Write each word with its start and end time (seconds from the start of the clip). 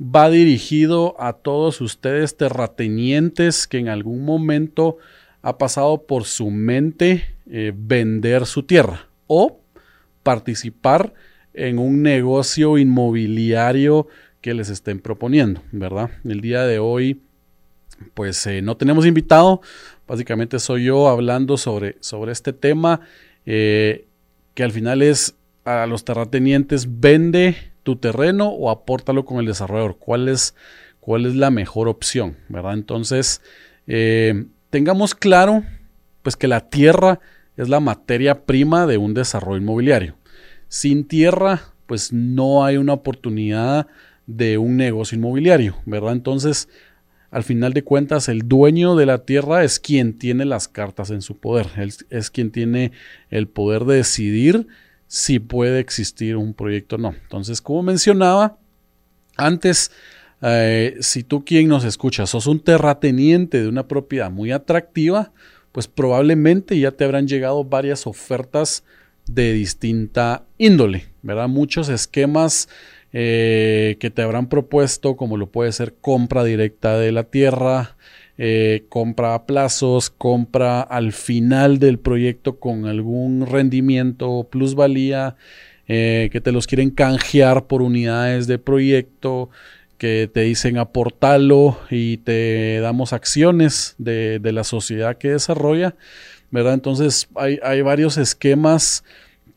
va 0.00 0.30
dirigido 0.30 1.16
a 1.20 1.34
todos 1.34 1.80
ustedes 1.80 2.36
terratenientes 2.36 3.66
que 3.66 3.78
en 3.78 3.88
algún 3.88 4.24
momento 4.24 4.98
ha 5.42 5.58
pasado 5.58 6.06
por 6.06 6.24
su 6.24 6.50
mente 6.50 7.34
eh, 7.50 7.72
vender 7.74 8.46
su 8.46 8.62
tierra 8.62 9.08
o 9.26 9.60
participar 10.22 11.14
en 11.52 11.78
un 11.78 12.02
negocio 12.02 12.78
inmobiliario 12.78 14.06
que 14.40 14.54
les 14.54 14.70
estén 14.70 15.00
proponiendo, 15.00 15.62
¿verdad? 15.72 16.10
El 16.24 16.40
día 16.40 16.64
de 16.64 16.78
hoy, 16.78 17.20
pues 18.14 18.46
eh, 18.46 18.62
no 18.62 18.76
tenemos 18.76 19.06
invitado, 19.06 19.60
básicamente 20.06 20.58
soy 20.58 20.84
yo 20.84 21.08
hablando 21.08 21.56
sobre, 21.56 21.96
sobre 22.00 22.32
este 22.32 22.52
tema 22.52 23.00
que 23.44 24.62
al 24.62 24.70
final 24.70 25.02
es 25.02 25.34
a 25.64 25.86
los 25.86 26.04
terratenientes, 26.04 27.00
vende 27.00 27.56
tu 27.82 27.96
terreno 27.96 28.48
o 28.48 28.70
apórtalo 28.70 29.24
con 29.24 29.38
el 29.38 29.46
desarrollador. 29.46 29.96
¿Cuál 29.98 30.28
es, 30.28 30.54
cuál 31.00 31.26
es 31.26 31.34
la 31.34 31.50
mejor 31.50 31.88
opción? 31.88 32.36
¿Verdad? 32.48 32.74
Entonces, 32.74 33.40
eh, 33.86 34.46
tengamos 34.70 35.14
claro 35.14 35.64
pues 36.22 36.36
que 36.36 36.48
la 36.48 36.68
tierra 36.68 37.20
es 37.56 37.68
la 37.68 37.80
materia 37.80 38.44
prima 38.44 38.86
de 38.86 38.98
un 38.98 39.14
desarrollo 39.14 39.60
inmobiliario. 39.60 40.16
Sin 40.68 41.06
tierra, 41.06 41.62
pues 41.86 42.12
no 42.12 42.64
hay 42.64 42.76
una 42.76 42.92
oportunidad 42.92 43.86
de 44.26 44.58
un 44.58 44.76
negocio 44.76 45.16
inmobiliario, 45.16 45.76
¿verdad? 45.86 46.12
Entonces, 46.12 46.68
al 47.30 47.44
final 47.44 47.72
de 47.72 47.84
cuentas, 47.84 48.28
el 48.28 48.48
dueño 48.48 48.96
de 48.96 49.06
la 49.06 49.18
tierra 49.18 49.62
es 49.62 49.78
quien 49.78 50.18
tiene 50.18 50.44
las 50.44 50.66
cartas 50.68 51.10
en 51.10 51.22
su 51.22 51.38
poder, 51.38 51.68
es 52.10 52.30
quien 52.30 52.50
tiene 52.50 52.92
el 53.30 53.46
poder 53.46 53.84
de 53.84 53.96
decidir 53.96 54.66
si 55.06 55.38
puede 55.38 55.80
existir 55.80 56.36
un 56.36 56.54
proyecto 56.54 56.96
o 56.96 56.98
no. 56.98 57.14
Entonces, 57.22 57.60
como 57.60 57.82
mencionaba 57.82 58.58
antes, 59.36 59.90
eh, 60.42 60.96
si 61.00 61.22
tú 61.22 61.44
quien 61.44 61.68
nos 61.68 61.84
escucha 61.84 62.26
sos 62.26 62.46
un 62.46 62.60
terrateniente 62.60 63.60
de 63.62 63.68
una 63.68 63.86
propiedad 63.86 64.30
muy 64.30 64.52
atractiva, 64.52 65.32
pues 65.72 65.86
probablemente 65.86 66.78
ya 66.78 66.90
te 66.92 67.04
habrán 67.04 67.28
llegado 67.28 67.64
varias 67.64 68.06
ofertas 68.06 68.84
de 69.26 69.52
distinta 69.52 70.44
índole, 70.58 71.06
¿verdad? 71.22 71.48
Muchos 71.48 71.88
esquemas 71.88 72.68
eh, 73.12 73.96
que 73.98 74.10
te 74.10 74.22
habrán 74.22 74.48
propuesto, 74.48 75.16
como 75.16 75.36
lo 75.36 75.48
puede 75.50 75.72
ser 75.72 75.94
compra 76.00 76.44
directa 76.44 76.98
de 76.98 77.12
la 77.12 77.24
tierra, 77.24 77.96
eh, 78.38 78.84
compra 78.88 79.34
a 79.34 79.46
plazos, 79.46 80.10
compra 80.10 80.80
al 80.80 81.12
final 81.12 81.78
del 81.78 81.98
proyecto 81.98 82.58
con 82.58 82.86
algún 82.86 83.46
rendimiento, 83.46 84.46
plusvalía, 84.50 85.36
eh, 85.88 86.30
que 86.32 86.40
te 86.40 86.52
los 86.52 86.66
quieren 86.66 86.90
canjear 86.90 87.66
por 87.66 87.82
unidades 87.82 88.46
de 88.46 88.58
proyecto, 88.58 89.50
que 89.98 90.30
te 90.32 90.42
dicen 90.42 90.78
aportalo 90.78 91.78
y 91.90 92.18
te 92.18 92.78
damos 92.80 93.12
acciones 93.12 93.96
de, 93.98 94.38
de 94.38 94.52
la 94.52 94.64
sociedad 94.64 95.18
que 95.18 95.32
desarrolla, 95.32 95.96
¿verdad? 96.50 96.74
Entonces 96.74 97.28
hay, 97.34 97.58
hay 97.62 97.82
varios 97.82 98.16
esquemas 98.16 99.04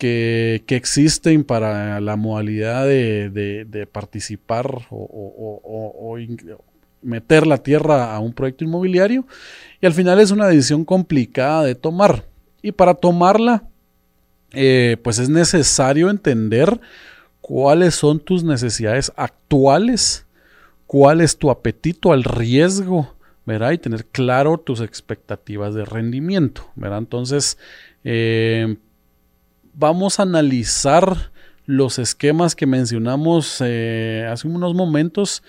que, 0.03 0.75
existen 0.75 1.45
para 1.45 2.01
la 2.01 2.17
modalidad 2.17 2.85
de, 2.85 3.87
participar 3.89 4.87
o, 4.89 6.17
meter 7.01 7.47
la 7.47 7.57
tierra 7.57 8.13
a 8.13 8.19
un 8.19 8.33
proyecto 8.33 8.63
inmobiliario 8.63 9.25
y 9.81 9.85
al 9.85 9.93
final 9.93 10.19
es 10.19 10.31
una 10.31 10.47
decisión 10.47 10.83
complicada 10.85 11.63
de 11.63 11.75
tomar. 11.75 12.25
Y 12.61 12.71
para 12.71 12.93
tomarla, 12.93 13.63
eh, 14.51 14.97
pues 15.03 15.19
es 15.19 15.29
necesario 15.29 16.09
entender 16.09 16.79
cuáles 17.41 17.95
son 17.95 18.19
tus 18.19 18.43
necesidades 18.43 19.11
actuales, 19.15 20.25
cuál 20.85 21.21
es 21.21 21.37
tu 21.37 21.49
apetito 21.49 22.13
al 22.13 22.23
riesgo, 22.23 23.15
¿verdad? 23.45 23.71
Y 23.71 23.77
tener 23.77 24.05
claro 24.05 24.57
tus 24.57 24.79
expectativas 24.79 25.73
de 25.75 25.83
rendimiento, 25.83 26.69
¿verdad? 26.75 26.99
Entonces, 26.99 27.57
eh, 28.05 28.77
vamos 29.73 30.19
a 30.19 30.23
analizar 30.23 31.31
los 31.65 31.99
esquemas 31.99 32.55
que 32.55 32.65
mencionamos 32.65 33.57
eh, 33.61 34.27
hace 34.29 34.47
unos 34.47 34.73
momentos 34.73 35.43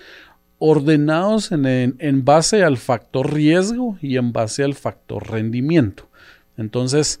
ordenados 0.57 1.51
en, 1.51 2.25
base 2.25 2.63
al 2.63 2.77
factor 2.77 3.33
riesgo 3.33 3.97
y 4.01 4.17
en 4.17 4.31
base 4.31 4.63
al 4.63 4.73
factor 4.73 5.29
rendimiento. 5.29 6.09
Entonces, 6.57 7.19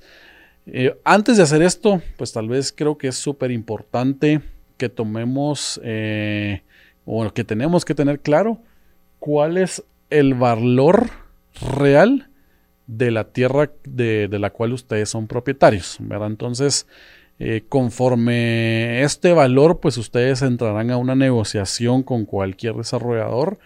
eh, 0.65 0.97
antes 1.03 1.37
de 1.37 1.43
hacer 1.43 1.61
esto, 1.61 2.01
pues 2.17 2.31
tal 2.31 2.47
vez 2.47 2.73
creo 2.75 2.97
que 2.97 3.09
es 3.09 3.15
súper 3.15 3.51
importante 3.51 4.41
que 4.77 4.89
tomemos 4.89 5.79
eh, 5.83 6.63
o 7.05 7.29
que 7.31 7.43
tenemos 7.43 7.83
que 7.83 7.93
tener 7.93 8.19
claro 8.19 8.59
cuál 9.19 9.57
es 9.57 9.83
el 10.09 10.33
valor 10.33 11.09
real 11.61 12.29
de 12.87 13.11
la 13.11 13.25
tierra 13.25 13.71
de, 13.83 14.27
la 14.31 14.51
cual 14.51 14.73
ustedes 14.73 15.09
son 15.09 15.27
propietarios. 15.27 15.97
Entonces, 15.99 16.87
eh, 17.39 17.63
conforme 17.67 19.03
este 19.03 19.33
valor, 19.33 19.79
pues 19.79 19.97
ustedes 19.97 20.41
entrarán 20.41 20.91
a 20.91 20.97
una 20.97 21.15
negociación 21.15 22.03
con 22.03 22.25
cualquier 22.25 22.75
desarrollador 22.75 23.59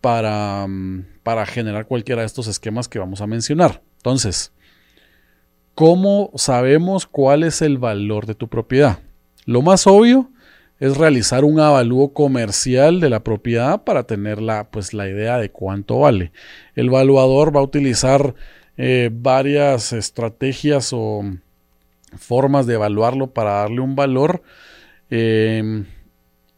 para, 0.00 0.66
mm, 0.66 1.06
para 1.22 1.46
generar 1.46 1.86
cualquiera 1.86 2.22
de 2.22 2.26
estos 2.26 2.46
esquemas 2.46 2.88
que 2.88 2.98
vamos 2.98 3.20
a 3.20 3.26
mencionar. 3.26 3.82
Entonces, 3.98 4.52
¿cómo 5.74 6.30
sabemos 6.34 7.06
cuál 7.06 7.44
es 7.44 7.62
el 7.62 7.78
valor 7.78 8.26
de 8.26 8.34
tu 8.34 8.48
propiedad? 8.48 9.00
Lo 9.44 9.62
más 9.62 9.86
obvio 9.86 10.30
es 10.80 10.96
realizar 10.96 11.44
un 11.44 11.60
avalúo 11.60 12.14
comercial 12.14 13.00
de 13.00 13.10
la 13.10 13.22
propiedad 13.22 13.84
para 13.84 14.04
tener 14.04 14.40
la, 14.40 14.70
pues, 14.70 14.94
la 14.94 15.08
idea 15.08 15.36
de 15.36 15.50
cuánto 15.50 16.00
vale. 16.00 16.32
El 16.74 16.86
evaluador 16.86 17.54
va 17.54 17.60
a 17.60 17.64
utilizar 17.64 18.34
eh, 18.78 19.10
varias 19.12 19.92
estrategias 19.92 20.92
o 20.94 21.22
formas 22.16 22.66
de 22.66 22.74
evaluarlo 22.74 23.28
para 23.28 23.52
darle 23.52 23.80
un 23.80 23.94
valor. 23.94 24.42
Em, 25.10 25.84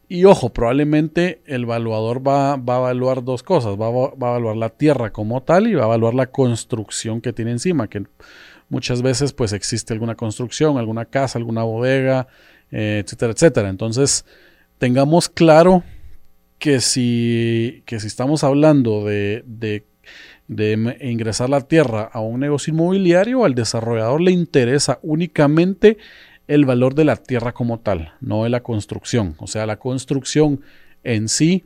y 0.07 0.23
ojo, 0.23 0.53
probablemente 0.53 1.41
el 1.45 1.63
evaluador 1.63 2.25
va, 2.25 2.55
va, 2.55 2.75
a 2.75 2.79
evaluar 2.79 3.25
dos 3.25 3.43
cosas. 3.43 3.73
Va, 3.73 3.89
va, 3.89 4.27
a 4.27 4.31
evaluar 4.31 4.55
la 4.55 4.69
tierra 4.69 5.11
como 5.11 5.43
tal 5.43 5.67
y 5.67 5.73
va 5.73 5.83
a 5.83 5.87
evaluar 5.87 6.13
la 6.13 6.27
construcción 6.27 7.19
que 7.19 7.33
tiene 7.33 7.51
encima, 7.51 7.89
que 7.89 8.05
muchas 8.69 9.01
veces 9.01 9.33
pues 9.33 9.51
existe 9.51 9.91
alguna 9.93 10.15
construcción, 10.15 10.77
alguna 10.77 11.03
casa, 11.03 11.37
alguna 11.39 11.63
bodega, 11.63 12.27
eh, 12.73 13.01
etcétera, 13.05 13.31
etcétera. 13.31 13.69
Entonces, 13.69 14.25
tengamos 14.79 15.29
claro 15.29 15.83
que 16.57 16.81
si, 16.81 17.83
que 17.85 17.99
si 17.99 18.07
estamos 18.07 18.43
hablando 18.43 19.05
de, 19.05 19.43
de, 19.45 19.85
de, 20.47 20.97
ingresar 21.01 21.49
la 21.49 21.61
tierra 21.61 22.09
a 22.11 22.19
un 22.19 22.39
negocio 22.39 22.73
inmobiliario, 22.73 23.45
al 23.45 23.53
desarrollador 23.53 24.21
le 24.21 24.31
interesa 24.31 24.99
únicamente 25.03 25.97
el 26.47 26.65
valor 26.65 26.95
de 26.95 27.05
la 27.05 27.15
tierra 27.15 27.53
como 27.53 27.79
tal, 27.79 28.13
no 28.19 28.43
de 28.43 28.49
la 28.49 28.63
construcción. 28.63 29.35
O 29.37 29.47
sea, 29.47 29.65
la 29.65 29.77
construcción 29.77 30.61
en 31.03 31.29
sí 31.29 31.63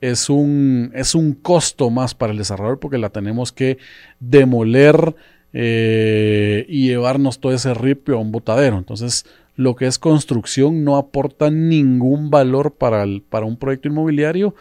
es 0.00 0.30
un, 0.30 0.90
es 0.94 1.14
un 1.14 1.34
costo 1.34 1.90
más 1.90 2.14
para 2.14 2.32
el 2.32 2.38
desarrollador 2.38 2.80
porque 2.80 2.98
la 2.98 3.10
tenemos 3.10 3.52
que 3.52 3.78
demoler, 4.20 5.14
eh, 5.58 6.66
y 6.68 6.88
llevarnos 6.88 7.40
todo 7.40 7.54
ese 7.54 7.72
ripio 7.72 8.16
a 8.16 8.20
un 8.20 8.30
botadero. 8.30 8.76
Entonces, 8.76 9.24
lo 9.56 9.74
que 9.74 9.86
es 9.86 9.98
construcción 9.98 10.84
no 10.84 10.96
aporta 10.96 11.50
ningún 11.50 12.30
valor 12.30 12.74
para, 12.74 13.04
para 13.28 13.46
un 13.46 13.56
proyecto 13.56 13.88
inmobiliario, 13.88 14.54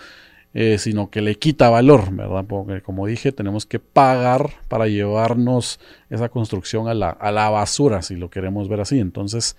eh, 0.54 0.78
sino 0.78 1.10
que 1.10 1.22
le 1.22 1.36
quita 1.36 1.70
valor, 1.70 2.14
¿verdad? 2.14 2.46
Porque 2.48 2.82
como 2.82 3.06
dije, 3.06 3.34
tenemos 3.34 3.66
que 3.66 3.80
pagar 3.80 4.52
para 4.70 4.88
llevarnos 4.88 5.80
esa 6.10 6.30
construcción 6.30 6.88
a 6.88 6.94
la, 6.94 7.10
a 7.10 7.32
la 7.32 7.50
basura, 7.50 8.02
si 8.02 8.16
lo 8.16 8.30
queremos 8.30 8.70
ver 8.70 8.80
así. 8.80 9.00
Entonces, 9.00 9.58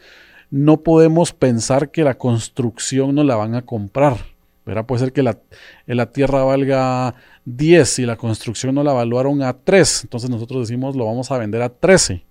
no 0.51 0.79
podemos 0.79 1.33
pensar 1.33 1.91
que 1.91 2.03
la 2.03 2.17
construcción 2.17 3.15
no 3.15 3.25
la 3.25 3.37
van 3.37 3.55
a 3.55 3.63
comprar. 3.63 4.17
¿verdad? 4.65 4.85
Puede 4.85 5.01
ser 5.01 5.13
que 5.13 5.23
la, 5.23 5.39
la 5.87 6.11
tierra 6.11 6.43
valga 6.43 7.15
10 7.45 8.01
y 8.01 8.07
la 8.07 8.17
construcción 8.17 8.75
no 8.75 8.83
la 8.83 8.91
evaluaron 8.91 9.43
a 9.43 9.53
3. 9.53 10.05
Entonces 10.05 10.29
nosotros 10.29 10.69
decimos 10.69 10.97
lo 10.97 11.07
vamos 11.07 11.31
a 11.31 11.39
vender 11.39 11.63
a 11.63 11.69
13. 11.69 12.25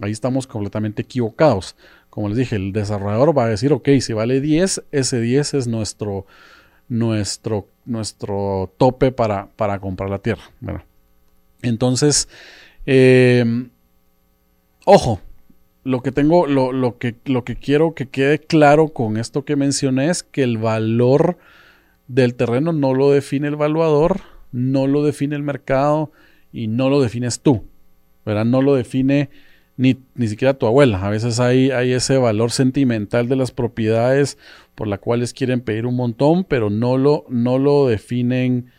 Ahí 0.00 0.12
estamos 0.12 0.46
completamente 0.46 1.02
equivocados. 1.02 1.76
Como 2.10 2.28
les 2.28 2.38
dije, 2.38 2.56
el 2.56 2.72
desarrollador 2.72 3.36
va 3.36 3.44
a 3.44 3.48
decir, 3.48 3.72
ok, 3.72 3.88
si 4.00 4.12
vale 4.12 4.40
10, 4.40 4.84
ese 4.92 5.20
10 5.20 5.54
es 5.54 5.68
nuestro, 5.68 6.26
nuestro, 6.88 7.68
nuestro 7.84 8.72
tope 8.76 9.12
para, 9.12 9.48
para 9.56 9.78
comprar 9.78 10.10
la 10.10 10.18
tierra. 10.18 10.42
Entonces, 11.62 12.28
eh, 12.86 13.44
ojo, 14.84 15.20
lo 15.84 16.02
que 16.02 16.12
tengo, 16.12 16.46
lo, 16.46 16.72
lo, 16.72 16.98
que, 16.98 17.16
lo 17.24 17.44
que 17.44 17.56
quiero 17.56 17.94
que 17.94 18.08
quede 18.08 18.38
claro 18.38 18.88
con 18.88 19.16
esto 19.16 19.44
que 19.44 19.56
mencioné 19.56 20.10
es 20.10 20.22
que 20.22 20.42
el 20.42 20.58
valor 20.58 21.38
del 22.08 22.34
terreno 22.34 22.72
no 22.72 22.94
lo 22.94 23.10
define 23.10 23.48
el 23.48 23.54
evaluador, 23.54 24.20
no 24.50 24.86
lo 24.86 25.04
define 25.04 25.36
el 25.36 25.42
mercado 25.42 26.10
y 26.52 26.68
no 26.68 26.88
lo 26.88 27.00
defines 27.00 27.40
tú. 27.40 27.64
¿verdad? 28.28 28.44
No 28.44 28.60
lo 28.60 28.74
define 28.74 29.30
ni, 29.78 29.96
ni 30.14 30.28
siquiera 30.28 30.52
tu 30.54 30.66
abuela. 30.66 31.00
A 31.02 31.08
veces 31.08 31.40
hay, 31.40 31.70
hay, 31.70 31.92
ese 31.92 32.18
valor 32.18 32.50
sentimental 32.50 33.28
de 33.28 33.36
las 33.36 33.52
propiedades 33.52 34.36
por 34.74 34.88
las 34.88 34.98
cuales 34.98 35.32
quieren 35.32 35.62
pedir 35.62 35.86
un 35.86 35.96
montón, 35.96 36.44
pero 36.44 36.68
no 36.68 36.98
lo, 36.98 37.24
no 37.30 37.58
lo 37.58 37.88
definen 37.88 38.70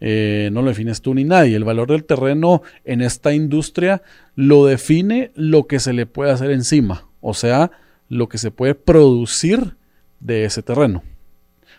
eh, 0.00 0.50
no 0.52 0.60
lo 0.60 0.68
defines 0.68 1.00
tú 1.00 1.14
ni 1.14 1.24
nadie. 1.24 1.56
El 1.56 1.64
valor 1.64 1.88
del 1.88 2.04
terreno 2.04 2.62
en 2.84 3.00
esta 3.00 3.32
industria 3.32 4.02
lo 4.34 4.66
define 4.66 5.30
lo 5.34 5.66
que 5.66 5.78
se 5.78 5.92
le 5.92 6.06
puede 6.06 6.32
hacer 6.32 6.50
encima, 6.50 7.06
o 7.20 7.34
sea, 7.34 7.70
lo 8.08 8.28
que 8.28 8.38
se 8.38 8.50
puede 8.50 8.74
producir 8.74 9.76
de 10.20 10.44
ese 10.44 10.62
terreno. 10.62 11.02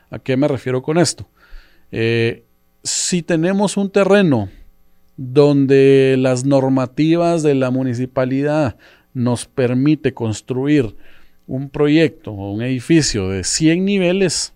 ¿A 0.09 0.19
qué 0.19 0.37
me 0.37 0.47
refiero 0.47 0.81
con 0.81 0.97
esto? 0.97 1.27
Eh, 1.91 2.43
si 2.83 3.21
tenemos 3.21 3.77
un 3.77 3.89
terreno 3.89 4.49
donde 5.17 6.15
las 6.17 6.45
normativas 6.45 7.43
de 7.43 7.55
la 7.55 7.71
municipalidad 7.71 8.77
nos 9.13 9.45
permite 9.45 10.13
construir 10.13 10.95
un 11.47 11.69
proyecto 11.69 12.31
o 12.31 12.51
un 12.53 12.61
edificio 12.61 13.29
de 13.29 13.43
100 13.43 13.83
niveles, 13.83 14.53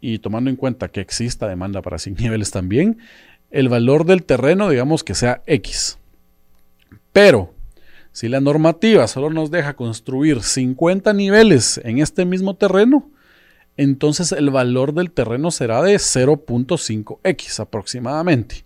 y 0.00 0.18
tomando 0.18 0.50
en 0.50 0.56
cuenta 0.56 0.88
que 0.88 1.00
exista 1.00 1.48
demanda 1.48 1.80
para 1.80 1.98
100 1.98 2.14
niveles 2.18 2.50
también, 2.50 2.98
el 3.50 3.68
valor 3.68 4.04
del 4.04 4.24
terreno 4.24 4.68
digamos 4.68 5.04
que 5.04 5.14
sea 5.14 5.42
X. 5.46 5.98
Pero 7.12 7.54
si 8.10 8.28
la 8.28 8.40
normativa 8.40 9.06
solo 9.06 9.30
nos 9.30 9.50
deja 9.50 9.74
construir 9.74 10.42
50 10.42 11.12
niveles 11.12 11.80
en 11.84 11.98
este 11.98 12.24
mismo 12.24 12.54
terreno, 12.54 13.10
entonces 13.76 14.32
el 14.32 14.50
valor 14.50 14.94
del 14.94 15.10
terreno 15.10 15.50
será 15.50 15.82
de 15.82 15.96
0.5x 15.96 17.60
aproximadamente. 17.60 18.63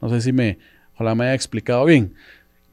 No 0.00 0.08
sé 0.08 0.20
si 0.20 0.32
me, 0.32 0.58
ojalá 0.94 1.14
me 1.14 1.24
haya 1.24 1.34
explicado 1.34 1.84
bien. 1.84 2.14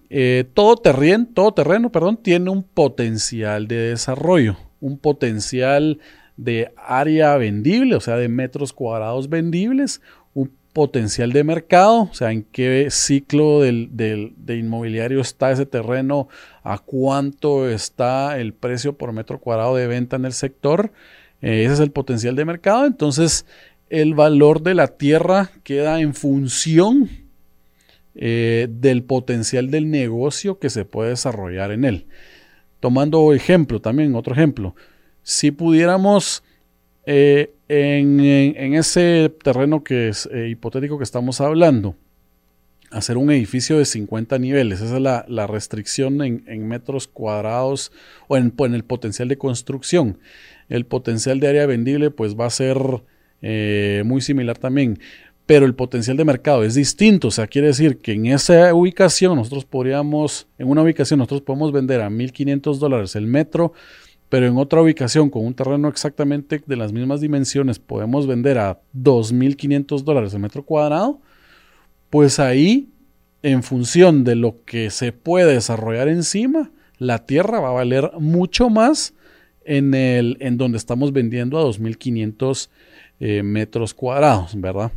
Eh, 0.09 0.45
todo, 0.53 0.77
terreno, 0.77 1.27
todo 1.33 1.53
terreno 1.53 1.91
perdón, 1.91 2.17
tiene 2.17 2.49
un 2.49 2.63
potencial 2.63 3.67
de 3.67 3.89
desarrollo, 3.89 4.57
un 4.79 4.97
potencial 4.97 5.99
de 6.37 6.71
área 6.77 7.37
vendible, 7.37 7.95
o 7.95 7.99
sea, 7.99 8.17
de 8.17 8.29
metros 8.29 8.73
cuadrados 8.73 9.29
vendibles, 9.29 10.01
un 10.33 10.51
potencial 10.73 11.31
de 11.31 11.43
mercado, 11.43 12.01
o 12.03 12.13
sea, 12.13 12.31
en 12.31 12.43
qué 12.43 12.87
ciclo 12.91 13.61
del, 13.61 13.89
de 13.95 14.57
inmobiliario 14.57 15.21
está 15.21 15.51
ese 15.51 15.65
terreno, 15.65 16.27
a 16.63 16.79
cuánto 16.79 17.69
está 17.69 18.37
el 18.37 18.53
precio 18.53 18.97
por 18.97 19.13
metro 19.13 19.39
cuadrado 19.39 19.75
de 19.75 19.87
venta 19.87 20.17
en 20.17 20.25
el 20.25 20.33
sector, 20.33 20.91
eh, 21.41 21.63
ese 21.63 21.75
es 21.75 21.79
el 21.79 21.91
potencial 21.91 22.35
de 22.35 22.45
mercado, 22.45 22.85
entonces 22.85 23.45
el 23.89 24.13
valor 24.13 24.61
de 24.61 24.73
la 24.73 24.87
tierra 24.87 25.51
queda 25.63 26.01
en 26.01 26.13
función 26.13 27.09
eh, 28.15 28.67
del 28.69 29.03
potencial 29.03 29.69
del 29.69 29.91
negocio 29.91 30.59
que 30.59 30.69
se 30.69 30.85
puede 30.85 31.09
desarrollar 31.09 31.71
en 31.71 31.85
él. 31.85 32.07
Tomando 32.79 33.33
ejemplo, 33.33 33.81
también 33.81 34.15
otro 34.15 34.33
ejemplo, 34.33 34.75
si 35.21 35.51
pudiéramos 35.51 36.43
eh, 37.05 37.53
en, 37.67 38.73
ese 38.73 39.33
terreno 39.43 39.83
que 39.83 40.09
es 40.09 40.29
eh, 40.31 40.49
hipotético 40.49 40.97
que 40.97 41.03
estamos 41.03 41.41
hablando, 41.41 41.95
hacer 42.91 43.17
un 43.17 43.31
edificio 43.31 43.77
de 43.77 43.85
50 43.85 44.39
niveles, 44.39 44.81
esa 44.81 44.95
es 44.95 45.01
la, 45.01 45.47
restricción 45.47 46.21
en, 46.21 46.67
metros 46.67 47.07
cuadrados 47.07 47.91
o 48.27 48.37
en, 48.37 48.53
el 48.73 48.83
potencial 48.83 49.27
de 49.27 49.37
construcción. 49.37 50.19
El 50.69 50.85
potencial 50.85 51.39
de 51.39 51.47
área 51.47 51.65
vendible 51.65 52.11
pues 52.11 52.35
va 52.35 52.45
a 52.45 52.51
ser 52.51 53.03
eh, 53.47 54.01
muy 54.05 54.21
similar 54.21 54.57
también 54.57 54.97
pero 55.45 55.65
el 55.65 55.75
potencial 55.75 56.17
de 56.17 56.25
mercado 56.25 56.63
es 56.63 56.73
distinto. 56.73 57.27
O 57.27 57.31
sea, 57.31 57.47
quiere 57.47 57.67
decir 57.67 57.99
que 57.99 58.13
en 58.13 58.25
esa 58.27 58.73
ubicación 58.73 59.35
nosotros 59.35 59.65
podríamos, 59.65 60.47
en 60.57 60.67
una 60.67 60.81
ubicación 60.81 61.19
nosotros 61.19 61.41
podemos 61.41 61.71
vender 61.71 62.01
a 62.01 62.09
1.500 62.09 62.77
dólares 62.77 63.15
el 63.15 63.27
metro, 63.27 63.73
pero 64.29 64.47
en 64.47 64.57
otra 64.57 64.81
ubicación 64.81 65.29
con 65.29 65.45
un 65.45 65.53
terreno 65.53 65.87
exactamente 65.87 66.61
de 66.65 66.75
las 66.75 66.91
mismas 66.91 67.21
dimensiones 67.21 67.77
podemos 67.77 68.25
vender 68.25 68.57
a 68.57 68.79
2.500 68.95 70.03
dólares 70.03 70.33
el 70.33 70.39
metro 70.39 70.63
cuadrado, 70.63 71.21
pues 72.09 72.39
ahí, 72.39 72.89
en 73.43 73.61
función 73.61 74.23
de 74.23 74.35
lo 74.35 74.63
que 74.65 74.89
se 74.89 75.11
puede 75.11 75.53
desarrollar 75.53 76.07
encima, 76.07 76.71
la 76.97 77.25
tierra 77.25 77.59
va 77.59 77.69
a 77.69 77.73
valer 77.73 78.11
mucho 78.19 78.71
más 78.71 79.13
en, 79.63 79.93
el, 79.93 80.37
en 80.39 80.57
donde 80.57 80.77
estamos 80.79 81.13
vendiendo 81.13 81.59
a 81.59 81.63
2.500 81.63 82.69
eh, 83.19 83.43
metros 83.43 83.93
cuadrados, 83.93 84.59
¿verdad? 84.59 84.91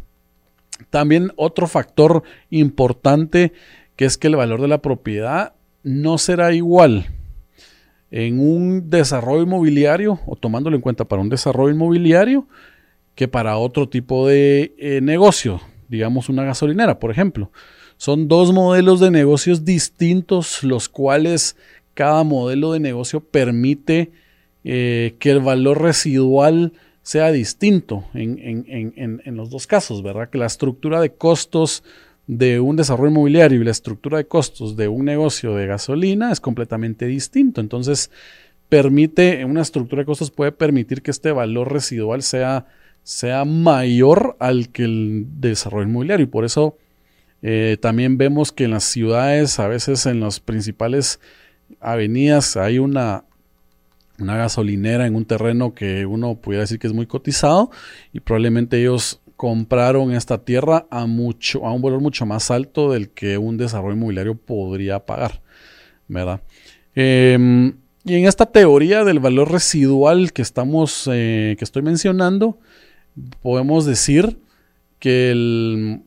También 0.90 1.32
otro 1.36 1.66
factor 1.66 2.22
importante 2.50 3.52
que 3.96 4.04
es 4.04 4.16
que 4.16 4.28
el 4.28 4.36
valor 4.36 4.60
de 4.60 4.68
la 4.68 4.78
propiedad 4.78 5.54
no 5.82 6.18
será 6.18 6.52
igual 6.52 7.06
en 8.10 8.40
un 8.40 8.90
desarrollo 8.90 9.42
inmobiliario 9.42 10.20
o 10.26 10.36
tomándolo 10.36 10.76
en 10.76 10.82
cuenta 10.82 11.04
para 11.04 11.22
un 11.22 11.28
desarrollo 11.28 11.74
inmobiliario 11.74 12.46
que 13.14 13.28
para 13.28 13.56
otro 13.56 13.88
tipo 13.88 14.28
de 14.28 14.74
eh, 14.78 15.00
negocio, 15.02 15.60
digamos 15.88 16.28
una 16.28 16.44
gasolinera, 16.44 16.98
por 16.98 17.10
ejemplo. 17.10 17.50
Son 17.96 18.28
dos 18.28 18.52
modelos 18.52 19.00
de 19.00 19.10
negocios 19.10 19.64
distintos, 19.64 20.62
los 20.62 20.88
cuales 20.88 21.56
cada 21.94 22.22
modelo 22.22 22.72
de 22.72 22.78
negocio 22.78 23.18
permite 23.20 24.12
eh, 24.62 25.16
que 25.18 25.30
el 25.30 25.40
valor 25.40 25.82
residual 25.82 26.72
sea 27.08 27.32
distinto 27.32 28.04
en, 28.12 28.66
en, 29.24 29.36
los 29.38 29.48
dos 29.48 29.66
casos, 29.66 30.02
¿verdad? 30.02 30.28
Que 30.28 30.36
la 30.36 30.44
estructura 30.44 31.00
de 31.00 31.14
costos 31.14 31.82
de 32.26 32.60
un 32.60 32.76
desarrollo 32.76 33.10
inmobiliario 33.10 33.62
y 33.62 33.64
la 33.64 33.70
estructura 33.70 34.18
de 34.18 34.26
costos 34.26 34.76
de 34.76 34.88
un 34.88 35.06
negocio 35.06 35.54
de 35.54 35.66
gasolina 35.66 36.30
es 36.30 36.38
completamente 36.38 37.06
distinto. 37.06 37.62
Entonces, 37.62 38.10
permite, 38.68 39.42
una 39.46 39.62
estructura 39.62 40.02
de 40.02 40.04
costos 40.04 40.30
puede 40.30 40.52
permitir 40.52 41.00
que 41.00 41.10
este 41.10 41.32
valor 41.32 41.72
residual 41.72 42.22
sea, 42.22 42.66
sea 43.04 43.46
mayor 43.46 44.36
al 44.38 44.68
que 44.68 44.84
el 44.84 45.24
desarrollo 45.40 45.88
inmobiliario. 45.88 46.24
Y 46.24 46.28
por 46.28 46.44
eso 46.44 46.76
eh, 47.40 47.78
también 47.80 48.18
vemos 48.18 48.52
que 48.52 48.64
en 48.64 48.72
las 48.72 48.84
ciudades, 48.84 49.58
a 49.58 49.66
veces 49.66 50.04
en 50.04 50.20
las 50.20 50.40
principales 50.40 51.20
avenidas, 51.80 52.58
hay 52.58 52.78
una, 52.78 53.24
una 54.20 54.36
gasolinera 54.36 55.06
en 55.06 55.14
un 55.14 55.24
terreno 55.24 55.74
que 55.74 56.06
uno 56.06 56.36
pudiera 56.36 56.62
decir 56.62 56.78
que 56.78 56.86
es 56.86 56.92
muy 56.92 57.06
cotizado 57.06 57.70
y 58.12 58.20
probablemente 58.20 58.80
ellos 58.80 59.20
compraron 59.36 60.12
esta 60.12 60.44
tierra 60.44 60.86
a, 60.90 61.06
mucho, 61.06 61.64
a 61.64 61.72
un 61.72 61.80
valor 61.80 62.00
mucho 62.00 62.26
más 62.26 62.50
alto 62.50 62.90
del 62.90 63.10
que 63.10 63.38
un 63.38 63.56
desarrollo 63.56 63.94
inmobiliario 63.94 64.34
podría 64.34 65.06
pagar, 65.06 65.40
¿verdad? 66.08 66.42
Em, 66.94 67.74
y 68.04 68.14
en 68.14 68.26
esta 68.26 68.46
teoría 68.46 69.04
del 69.04 69.20
valor 69.20 69.52
residual 69.52 70.32
que 70.32 70.42
estamos, 70.42 71.08
eh, 71.12 71.54
que 71.56 71.64
estoy 71.64 71.82
mencionando, 71.82 72.58
podemos 73.40 73.86
decir 73.86 74.38
que 74.98 75.30
el, 75.30 76.02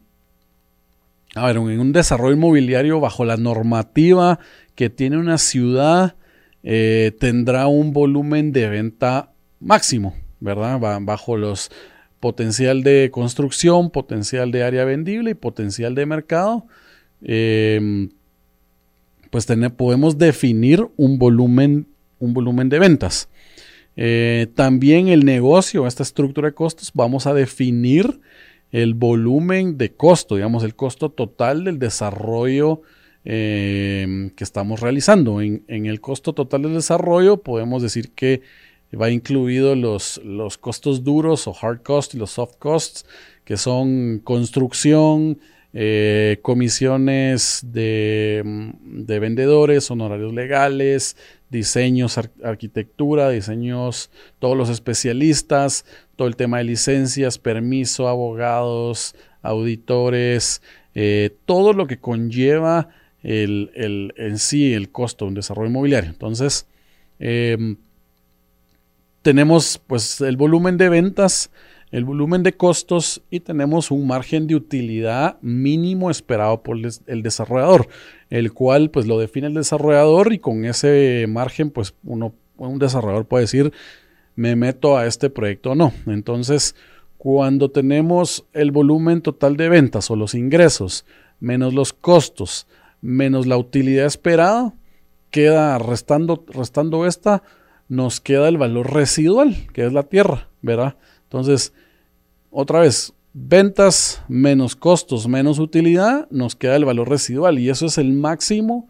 a 1.35 1.45
ver, 1.45 1.55
en 1.55 1.79
un 1.79 1.93
desarrollo 1.93 2.35
inmobiliario 2.35 2.99
bajo 2.99 3.23
la 3.23 3.37
normativa 3.37 4.39
que 4.75 4.89
tiene 4.89 5.17
una 5.17 5.37
ciudad, 5.37 6.15
eh, 6.63 7.11
tendrá 7.19 7.67
un 7.67 7.93
volumen 7.93 8.51
de 8.51 8.69
venta 8.69 9.33
máximo, 9.59 10.15
¿verdad? 10.39 10.79
Bajo 11.01 11.37
los 11.37 11.71
potencial 12.19 12.83
de 12.83 13.09
construcción, 13.11 13.89
potencial 13.89 14.51
de 14.51 14.63
área 14.63 14.85
vendible 14.85 15.31
y 15.31 15.33
potencial 15.33 15.95
de 15.95 16.05
mercado. 16.05 16.65
Em, 17.23 18.11
pues 19.31 19.47
podemos 19.75 20.17
definir 20.17 20.87
un 20.97 21.17
volumen, 21.17 21.87
un 22.19 22.33
volumen 22.33 22.69
de 22.69 22.79
ventas. 22.79 23.27
Eh, 23.97 24.47
también 24.55 25.07
el 25.07 25.25
negocio, 25.25 25.87
esta 25.87 26.03
estructura 26.03 26.49
de 26.49 26.53
costos, 26.53 26.91
vamos 26.93 27.27
a 27.27 27.33
definir 27.33 28.21
el 28.71 28.93
volumen 28.93 29.77
de 29.77 29.93
costo, 29.93 30.35
digamos, 30.35 30.63
el 30.63 30.75
costo 30.75 31.09
total 31.09 31.63
del 31.63 31.79
desarrollo 31.79 32.81
eh, 33.25 34.31
que 34.35 34.43
estamos 34.43 34.79
realizando. 34.79 35.41
En, 35.41 35.63
el 35.67 36.01
costo 36.01 36.33
total 36.33 36.63
del 36.63 36.73
desarrollo 36.73 37.37
podemos 37.37 37.81
decir 37.81 38.11
que 38.11 38.41
va 38.99 39.09
incluido 39.09 39.75
los, 39.75 40.19
los 40.23 40.57
costos 40.57 41.03
duros 41.03 41.47
o 41.47 41.55
hard 41.59 41.81
costs 41.83 42.15
y 42.15 42.17
los 42.17 42.31
soft 42.31 42.55
costs, 42.57 43.05
que 43.45 43.57
son 43.57 44.19
construcción, 44.23 45.39
eh, 45.73 46.39
comisiones 46.41 47.61
de, 47.63 48.73
de, 48.83 49.19
vendedores, 49.19 49.89
honorarios 49.89 50.33
legales, 50.33 51.15
diseños, 51.49 52.17
arquitectura, 52.43 53.29
diseños, 53.29 54.09
todos 54.39 54.57
los 54.57 54.69
especialistas, 54.69 55.85
todo 56.17 56.27
el 56.27 56.35
tema 56.35 56.57
de 56.57 56.65
licencias, 56.65 57.37
permiso, 57.37 58.09
abogados, 58.09 59.15
auditores, 59.41 60.61
eh, 60.93 61.35
todo 61.45 61.71
lo 61.73 61.87
que 61.87 61.99
conlleva 61.99 62.89
el, 63.23 64.13
en 64.17 64.37
sí 64.37 64.73
el 64.73 64.91
costo 64.91 65.25
de 65.25 65.29
un 65.29 65.35
desarrollo 65.35 65.69
inmobiliario. 65.69 66.09
Entonces, 66.09 66.67
em, 67.19 67.77
tenemos 69.21 69.79
pues 69.85 70.21
el 70.21 70.37
volumen 70.37 70.77
de 70.77 70.89
ventas, 70.89 71.51
el 71.91 72.05
volumen 72.05 72.41
de 72.41 72.53
costos 72.53 73.21
y 73.29 73.41
tenemos 73.41 73.91
un 73.91 74.07
margen 74.07 74.47
de 74.47 74.55
utilidad 74.55 75.37
mínimo 75.41 76.09
esperado 76.09 76.63
por 76.63 76.77
el 76.77 77.21
desarrollador, 77.21 77.87
el 78.29 78.53
cual 78.53 78.89
pues 78.89 79.07
lo 79.07 79.19
define 79.19 79.47
el 79.47 79.53
desarrollador 79.53 80.33
y 80.33 80.39
con 80.39 80.65
ese 80.65 81.25
margen 81.27 81.69
pues 81.69 81.93
uno, 82.03 82.33
un 82.57 82.79
desarrollador 82.79 83.25
puede 83.25 83.43
decir 83.43 83.73
me 84.35 84.55
meto 84.55 84.97
a 84.97 85.05
este 85.05 85.29
proyecto 85.29 85.71
o 85.71 85.75
no. 85.75 85.93
Entonces, 86.07 86.75
cuando 87.17 87.69
tenemos 87.69 88.45
el 88.53 88.71
volumen 88.71 89.21
total 89.21 89.57
de 89.57 89.69
ventas 89.69 90.09
o 90.09 90.15
los 90.15 90.33
ingresos 90.33 91.05
menos 91.39 91.73
los 91.73 91.91
costos 91.93 92.67
menos 93.01 93.47
la 93.47 93.57
utilidad 93.57 94.05
esperada, 94.05 94.73
queda 95.31 95.77
restando, 95.79 96.45
restando 96.47 97.05
esta, 97.05 97.43
nos 97.89 98.21
queda 98.21 98.47
el 98.47 98.57
valor 98.57 98.93
residual, 98.93 99.55
que 99.73 99.85
es 99.85 99.91
la 99.91 100.03
tierra, 100.03 100.49
¿verdad? 100.61 100.95
Entonces, 101.23 101.73
otra 102.49 102.81
vez, 102.81 103.13
ventas 103.33 104.23
menos 104.27 104.75
costos 104.75 105.27
menos 105.27 105.59
utilidad, 105.59 106.27
nos 106.31 106.55
queda 106.55 106.75
el 106.75 106.85
valor 106.85 107.09
residual 107.09 107.59
y 107.59 107.69
eso 107.69 107.85
es 107.87 107.97
el 107.97 108.13
máximo 108.13 108.87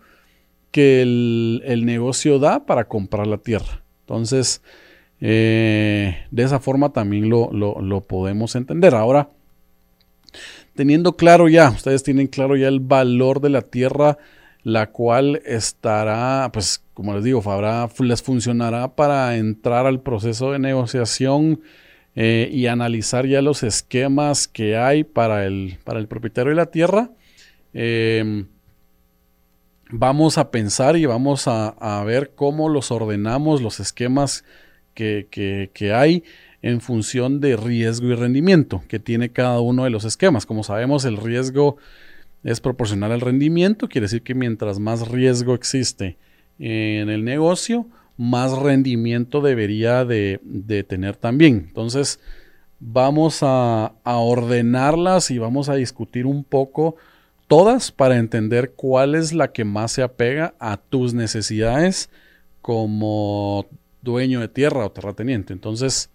que 0.71 1.01
el, 1.01 1.85
negocio 1.85 2.39
da 2.39 2.65
para 2.65 2.87
comprar 2.87 3.27
la 3.27 3.37
tierra. 3.37 3.83
Entonces, 4.01 4.61
eh, 5.19 6.25
de 6.31 6.43
esa 6.43 6.59
forma 6.59 6.93
también 6.93 7.29
lo, 7.29 7.51
lo 7.51 8.01
podemos 8.01 8.55
entender. 8.55 8.95
Ahora, 8.95 9.29
teniendo 10.75 11.15
claro 11.15 11.49
ya, 11.49 11.69
ustedes 11.69 12.03
tienen 12.03 12.27
claro 12.27 12.55
ya 12.55 12.67
el 12.67 12.79
valor 12.79 13.41
de 13.41 13.49
la 13.49 13.61
tierra, 13.61 14.17
la 14.63 14.91
cual 14.91 15.41
estará, 15.45 16.49
pues 16.53 16.83
como 16.93 17.13
les 17.15 17.23
digo, 17.23 17.43
les 17.99 18.21
funcionará 18.21 18.95
para 18.95 19.35
entrar 19.37 19.85
al 19.85 20.01
proceso 20.01 20.51
de 20.51 20.59
negociación 20.59 21.61
eh, 22.15 22.49
y 22.51 22.67
analizar 22.67 23.25
ya 23.25 23.41
los 23.41 23.63
esquemas 23.63 24.47
que 24.47 24.77
hay 24.77 25.03
para 25.03 25.45
el, 25.45 25.79
para 25.83 25.99
el 25.99 26.07
propietario 26.07 26.51
de 26.51 26.55
la 26.55 26.67
tierra. 26.67 27.09
Em, 27.73 28.47
vamos 29.89 30.37
a 30.37 30.51
pensar 30.51 30.95
y 30.95 31.05
vamos 31.05 31.47
a, 31.47 32.03
ver 32.05 32.31
cómo 32.35 32.69
los 32.69 32.91
ordenamos, 32.91 33.61
los 33.61 33.79
esquemas 33.79 34.45
que, 34.93 35.27
que 35.73 35.93
hay 35.93 36.23
en 36.61 36.81
función 36.81 37.39
de 37.39 37.55
riesgo 37.57 38.07
y 38.07 38.15
rendimiento 38.15 38.83
que 38.87 38.99
tiene 38.99 39.29
cada 39.29 39.59
uno 39.59 39.83
de 39.83 39.89
los 39.89 40.05
esquemas. 40.05 40.45
Como 40.45 40.63
sabemos, 40.63 41.05
el 41.05 41.17
riesgo 41.17 41.77
es 42.43 42.59
proporcional 42.59 43.11
al 43.11 43.21
rendimiento, 43.21 43.87
quiere 43.87 44.05
decir 44.05 44.21
que 44.21 44.35
mientras 44.35 44.79
más 44.79 45.07
riesgo 45.07 45.53
existe 45.53 46.17
en 46.59 47.09
el 47.09 47.23
negocio, 47.23 47.87
más 48.17 48.57
rendimiento 48.57 49.41
debería 49.41 50.05
de, 50.05 50.39
tener 50.87 51.15
también. 51.15 51.65
Entonces, 51.67 52.19
vamos 52.79 53.39
a, 53.41 53.93
ordenarlas 54.03 55.31
y 55.31 55.39
vamos 55.39 55.69
a 55.69 55.75
discutir 55.75 56.25
un 56.25 56.43
poco 56.43 56.95
todas 57.47 57.91
para 57.91 58.17
entender 58.17 58.73
cuál 58.75 59.15
es 59.15 59.33
la 59.33 59.51
que 59.51 59.65
más 59.65 59.93
se 59.93 60.03
apega 60.03 60.53
a 60.59 60.77
tus 60.77 61.13
necesidades 61.13 62.09
como 62.61 63.65
dueño 64.01 64.39
de 64.39 64.47
tierra 64.47 64.85
o 64.85 64.91
terrateniente. 64.91 65.53
Entonces, 65.53 66.09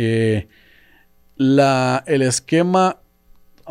eh, 0.00 0.46
el 1.36 2.22
esquema 2.22 2.98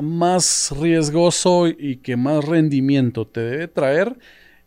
más 0.01 0.73
riesgoso 0.77 1.69
y 1.69 1.97
que 1.97 2.17
más 2.17 2.43
rendimiento 2.43 3.25
te 3.25 3.39
debe 3.39 3.69
traer 3.69 4.17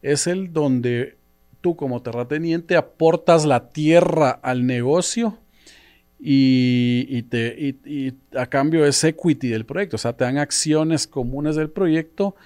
es 0.01 0.27
el 0.27 0.55
donde 0.55 1.19
tú 1.61 1.77
como 1.77 2.01
terrateniente 2.01 2.79
aportas 2.79 3.45
la 3.45 3.69
tierra 3.69 4.31
al 4.31 4.67
negocio 4.67 5.37
y, 6.19 7.23
te, 7.25 7.75
a 8.35 8.47
cambio 8.47 8.87
es 8.87 9.05
equity 9.05 9.49
del 9.49 9.67
proyecto, 9.67 9.97
o 9.97 9.99
sea, 9.99 10.15
te 10.15 10.25
dan 10.25 10.39
acciones 10.39 11.07
comunes 11.07 11.57
del 11.57 11.69
proyecto. 11.69 12.37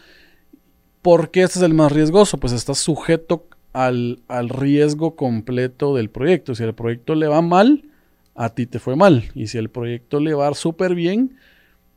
¿Por 1.02 1.30
qué 1.30 1.42
este 1.42 1.60
es 1.60 1.64
el 1.64 1.74
más 1.74 1.92
riesgoso? 1.92 2.38
Pues 2.38 2.52
estás 2.52 2.78
sujeto 2.78 3.46
al, 3.72 4.22
al 4.26 4.48
riesgo 4.48 5.14
completo 5.14 5.94
del 5.94 6.10
proyecto. 6.10 6.54
Si 6.54 6.64
el 6.64 6.74
proyecto 6.74 7.14
le 7.14 7.28
va 7.28 7.42
mal, 7.42 7.84
a 8.34 8.50
ti 8.50 8.66
te 8.66 8.78
fue 8.78 8.96
mal. 8.96 9.30
Y 9.34 9.46
si 9.46 9.58
el 9.58 9.70
proyecto 9.70 10.20
le 10.20 10.34
va 10.34 10.52
súper 10.54 10.94
bien, 10.94 11.36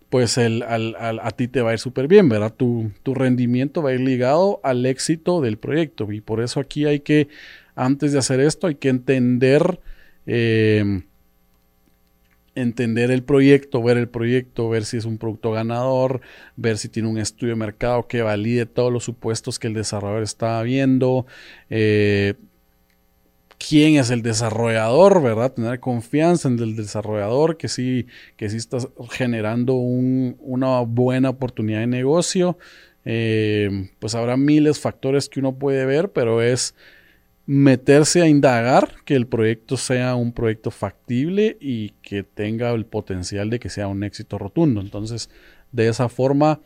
pues 0.10 0.38
el, 0.38 0.63
a 0.63 1.32
ti 1.32 1.48
te 1.48 1.62
va 1.62 1.72
a 1.72 1.74
ir 1.74 1.79
súper 1.79 2.08
bien, 2.08 2.29
¿verdad? 2.29 2.53
Tu, 2.53 2.91
rendimiento 3.06 3.82
va 3.82 3.89
a 3.89 3.94
ir 3.94 4.00
ligado 4.00 4.60
al 4.63 4.86
éxito 4.86 5.41
del 5.41 5.58
proyecto. 5.58 6.12
Y 6.12 6.22
por 6.22 6.41
eso 6.41 6.60
aquí 6.60 6.86
hay 6.86 7.01
que, 7.01 7.27
antes 7.75 8.13
de 8.13 8.20
hacer 8.20 8.39
esto, 8.39 8.67
hay 8.67 8.75
que 8.75 8.89
entender, 8.89 9.79
em, 10.25 11.03
entender 12.56 13.12
el 13.12 13.24
proyecto, 13.24 13.84
ver 13.84 13.98
el 13.98 14.08
proyecto, 14.08 14.70
ver 14.70 14.86
si 14.86 14.98
es 14.98 15.06
un 15.06 15.17
producto 15.17 15.51
ganador, 15.51 16.22
ver 16.56 16.77
si 16.77 16.89
tiene 16.89 17.10
un 17.10 17.17
estudio 17.17 17.53
de 17.53 17.60
mercado 17.60 18.08
que 18.08 18.22
valide 18.22 18.65
todos 18.65 18.91
los 18.91 19.03
supuestos 19.03 19.60
que 19.60 19.67
el 19.67 19.74
desarrollador 19.74 20.24
está 20.24 20.62
viendo. 20.63 21.27
Eh, 21.70 22.36
quién 23.57 23.95
es 23.95 24.09
el 24.09 24.21
desarrollador, 24.21 25.21
¿verdad? 25.21 25.53
Tener 25.53 25.79
confianza 25.79 26.47
en 26.47 26.59
el 26.59 26.75
desarrollador, 26.75 27.57
que 27.57 27.67
sí, 27.67 28.07
que 28.35 28.49
sí 28.49 28.57
está 28.57 28.77
generando 29.11 29.75
una 29.75 30.81
buena 30.81 31.29
oportunidad 31.29 31.79
de 31.79 31.87
negocio. 31.87 32.57
Eh, 33.05 33.89
pues 33.99 34.15
habrá 34.15 34.37
miles 34.37 34.75
de 34.75 34.81
factores 34.81 35.29
que 35.29 35.39
uno 35.39 35.55
puede 35.55 35.85
ver, 35.85 36.11
pero 36.11 36.41
es 36.41 36.75
meterse 37.45 38.21
a 38.21 38.27
indagar 38.27 38.95
que 39.05 39.15
el 39.15 39.25
proyecto 39.25 39.77
sea 39.77 40.15
un 40.15 40.33
proyecto 40.33 40.69
factible 40.69 41.57
y 41.61 41.91
que 42.01 42.23
tenga 42.23 42.71
el 42.71 42.85
potencial 42.85 43.49
de 43.49 43.59
que 43.59 43.69
sea 43.69 43.87
un 43.87 44.03
éxito 44.03 44.37
rotundo. 44.37 44.81
Entonces, 44.81 45.29
de 45.71 45.87
esa 45.87 46.09
forma 46.09 46.59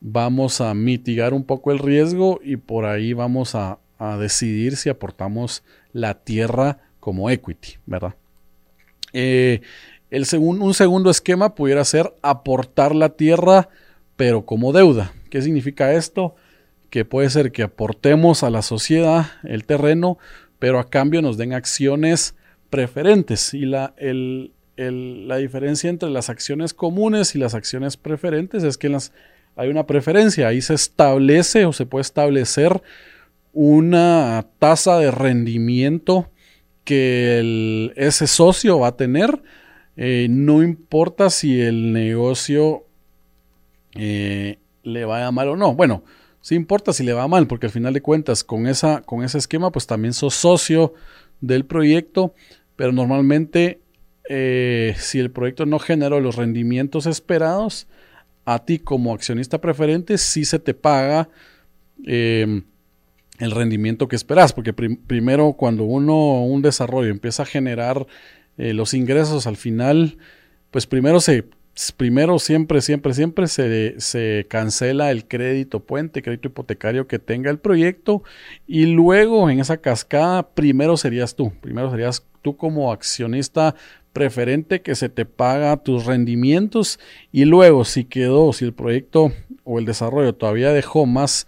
vamos 0.00 0.60
a 0.60 0.74
mitigar 0.74 1.34
un 1.34 1.44
poco 1.44 1.70
el 1.70 1.78
riesgo 1.78 2.40
y 2.42 2.56
por 2.56 2.86
ahí 2.86 3.12
vamos 3.12 3.54
a, 3.54 3.78
a 4.02 4.18
decidir 4.18 4.76
si 4.76 4.88
aportamos 4.88 5.62
la 5.92 6.14
tierra 6.24 6.78
como 6.98 7.30
equity, 7.30 7.76
¿verdad? 7.86 8.14
Eh, 9.12 9.60
el 10.10 10.26
un 10.38 10.74
segundo 10.74 11.08
esquema 11.08 11.54
pudiera 11.54 11.84
ser 11.84 12.12
aportar 12.20 12.96
la 12.96 13.10
tierra, 13.10 13.68
pero 14.16 14.44
como 14.44 14.72
deuda. 14.72 15.12
¿Qué 15.30 15.40
significa 15.40 15.92
esto? 15.92 16.34
Que 16.90 17.04
puede 17.04 17.30
ser 17.30 17.52
que 17.52 17.62
aportemos 17.62 18.42
a 18.42 18.50
la 18.50 18.62
sociedad 18.62 19.26
el 19.44 19.64
terreno, 19.64 20.18
pero 20.58 20.80
a 20.80 20.90
cambio 20.90 21.22
nos 21.22 21.38
den 21.38 21.52
acciones 21.52 22.34
preferentes. 22.70 23.54
Y 23.54 23.66
la, 23.66 23.94
la 24.76 25.36
diferencia 25.36 25.88
entre 25.88 26.10
las 26.10 26.28
acciones 26.28 26.74
comunes 26.74 27.36
y 27.36 27.38
las 27.38 27.54
acciones 27.54 27.96
preferentes 27.96 28.64
es 28.64 28.76
que 28.76 28.88
las, 28.88 29.12
hay 29.54 29.68
una 29.68 29.86
preferencia. 29.86 30.48
Ahí 30.48 30.60
se 30.60 30.74
establece 30.74 31.66
o 31.66 31.72
se 31.72 31.86
puede 31.86 32.02
establecer 32.02 32.82
una 33.52 34.46
tasa 34.58 34.98
de 34.98 35.10
rendimiento 35.10 36.30
que 36.84 37.92
ese 37.96 38.26
socio 38.26 38.78
va 38.78 38.88
a 38.88 38.96
tener. 38.96 39.42
Eh, 39.96 40.26
no 40.30 40.62
importa 40.62 41.30
si 41.30 41.60
el 41.60 41.92
negocio 41.92 42.86
eh, 43.94 44.58
le 44.82 45.04
vaya 45.04 45.30
mal 45.30 45.48
o 45.48 45.56
no. 45.56 45.74
Bueno, 45.74 46.02
sí 46.40 46.54
importa 46.54 46.92
si 46.92 47.04
le 47.04 47.12
va 47.12 47.28
mal, 47.28 47.46
porque 47.46 47.66
al 47.66 47.72
final 47.72 47.92
de 47.94 48.02
cuentas, 48.02 48.42
con, 48.42 48.66
esa, 48.66 49.02
con 49.02 49.22
ese 49.22 49.38
esquema, 49.38 49.70
pues 49.70 49.86
también 49.86 50.14
sos 50.14 50.34
socio 50.34 50.94
del 51.40 51.64
proyecto, 51.64 52.34
pero 52.76 52.92
normalmente 52.92 53.80
eh, 54.28 54.94
si 54.98 55.18
el 55.18 55.30
proyecto 55.30 55.66
no 55.66 55.78
generó 55.78 56.20
los 56.20 56.36
rendimientos 56.36 57.06
esperados, 57.06 57.86
a 58.44 58.64
ti 58.64 58.78
como 58.78 59.14
accionista 59.14 59.60
preferente 59.60 60.18
sí 60.18 60.44
se 60.44 60.58
te 60.58 60.74
paga 60.74 61.28
el 63.42 63.50
rendimiento 63.50 64.08
que 64.08 64.16
esperas, 64.16 64.52
porque 64.52 64.72
primero 64.72 65.54
cuando 65.54 65.84
uno, 65.84 66.42
un 66.44 66.62
desarrollo 66.62 67.10
empieza 67.10 67.42
a 67.42 67.46
generar 67.46 68.06
eh, 68.58 68.72
los 68.72 68.94
ingresos 68.94 69.46
al 69.46 69.56
final, 69.56 70.18
pues 70.70 70.86
primero 70.86 71.20
se, 71.20 71.44
primero 71.96 72.38
siempre, 72.38 72.80
siempre, 72.80 73.14
siempre 73.14 73.46
se, 73.46 73.98
se, 73.98 74.46
cancela 74.48 75.10
el 75.10 75.26
crédito 75.26 75.80
puente, 75.80 76.22
crédito 76.22 76.48
hipotecario 76.48 77.06
que 77.06 77.18
tenga 77.18 77.50
el 77.50 77.58
proyecto 77.58 78.22
y 78.66 78.86
luego 78.86 79.48
en 79.48 79.60
esa 79.60 79.78
cascada 79.78 80.48
primero 80.48 80.96
serías 80.96 81.34
tú, 81.34 81.52
primero 81.60 81.90
serías 81.90 82.26
tú 82.42 82.56
como 82.56 82.92
accionista 82.92 83.74
preferente 84.12 84.82
que 84.82 84.94
se 84.94 85.08
te 85.08 85.24
paga 85.24 85.78
tus 85.78 86.04
rendimientos 86.04 87.00
y 87.30 87.46
luego 87.46 87.84
si 87.84 88.04
quedó, 88.04 88.52
si 88.52 88.66
el 88.66 88.74
proyecto 88.74 89.32
o 89.64 89.78
el 89.78 89.86
desarrollo 89.86 90.34
todavía 90.34 90.72
dejó 90.72 91.06
más 91.06 91.46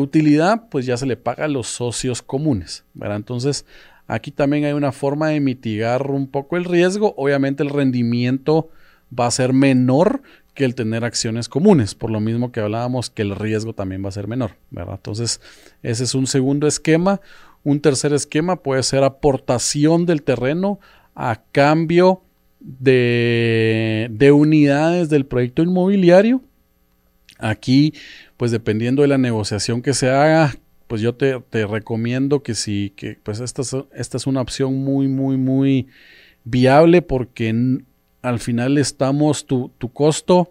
utilidad, 0.00 0.68
pues 0.70 0.86
ya 0.86 0.96
se 0.96 1.06
le 1.06 1.16
paga 1.16 1.44
a 1.44 1.48
los 1.48 1.66
socios 1.66 2.22
comunes. 2.22 2.84
¿verdad? 2.94 3.16
Entonces, 3.16 3.66
aquí 4.06 4.30
también 4.30 4.64
hay 4.64 4.72
una 4.72 4.92
forma 4.92 5.28
de 5.28 5.40
mitigar 5.40 6.10
un 6.10 6.26
poco 6.26 6.56
el 6.56 6.64
riesgo. 6.64 7.14
Obviamente 7.16 7.62
el 7.62 7.70
rendimiento 7.70 8.70
va 9.18 9.26
a 9.26 9.30
ser 9.30 9.52
menor 9.52 10.22
que 10.54 10.64
el 10.64 10.74
tener 10.74 11.04
acciones 11.04 11.48
comunes, 11.48 11.94
por 11.94 12.10
lo 12.10 12.20
mismo 12.20 12.52
que 12.52 12.60
hablábamos 12.60 13.10
que 13.10 13.22
el 13.22 13.34
riesgo 13.34 13.74
también 13.74 14.04
va 14.04 14.08
a 14.08 14.12
ser 14.12 14.28
menor. 14.28 14.52
¿verdad? 14.70 14.96
Entonces, 14.96 15.40
ese 15.82 16.04
es 16.04 16.14
un 16.14 16.26
segundo 16.26 16.66
esquema. 16.66 17.20
Un 17.64 17.80
tercer 17.80 18.12
esquema 18.12 18.56
puede 18.56 18.82
ser 18.82 19.04
aportación 19.04 20.04
del 20.04 20.22
terreno 20.22 20.80
a 21.14 21.42
cambio 21.52 22.22
de, 22.60 24.08
de 24.10 24.32
unidades 24.32 25.08
del 25.08 25.26
proyecto 25.26 25.62
inmobiliario. 25.62 26.42
Aquí 27.42 27.94
pues 28.36 28.50
dependiendo 28.50 29.02
de 29.02 29.08
la 29.08 29.18
negociación 29.18 29.82
que 29.82 29.94
se 29.94 30.10
haga, 30.10 30.54
pues 30.88 31.00
yo 31.00 31.14
te, 31.14 31.40
recomiendo 31.66 32.42
que 32.42 32.54
sí, 32.54 32.92
que 32.96 33.18
pues 33.22 33.40
esta 33.40 33.62
es, 33.62 33.74
esta 33.94 34.16
es 34.16 34.26
una 34.26 34.40
opción 34.40 34.74
muy, 34.74 35.08
muy, 35.08 35.36
muy 35.36 35.86
viable 36.44 37.02
porque 37.02 37.54
al 38.20 38.38
final 38.40 38.78
estamos, 38.78 39.46
tu, 39.46 39.70
costo 39.92 40.50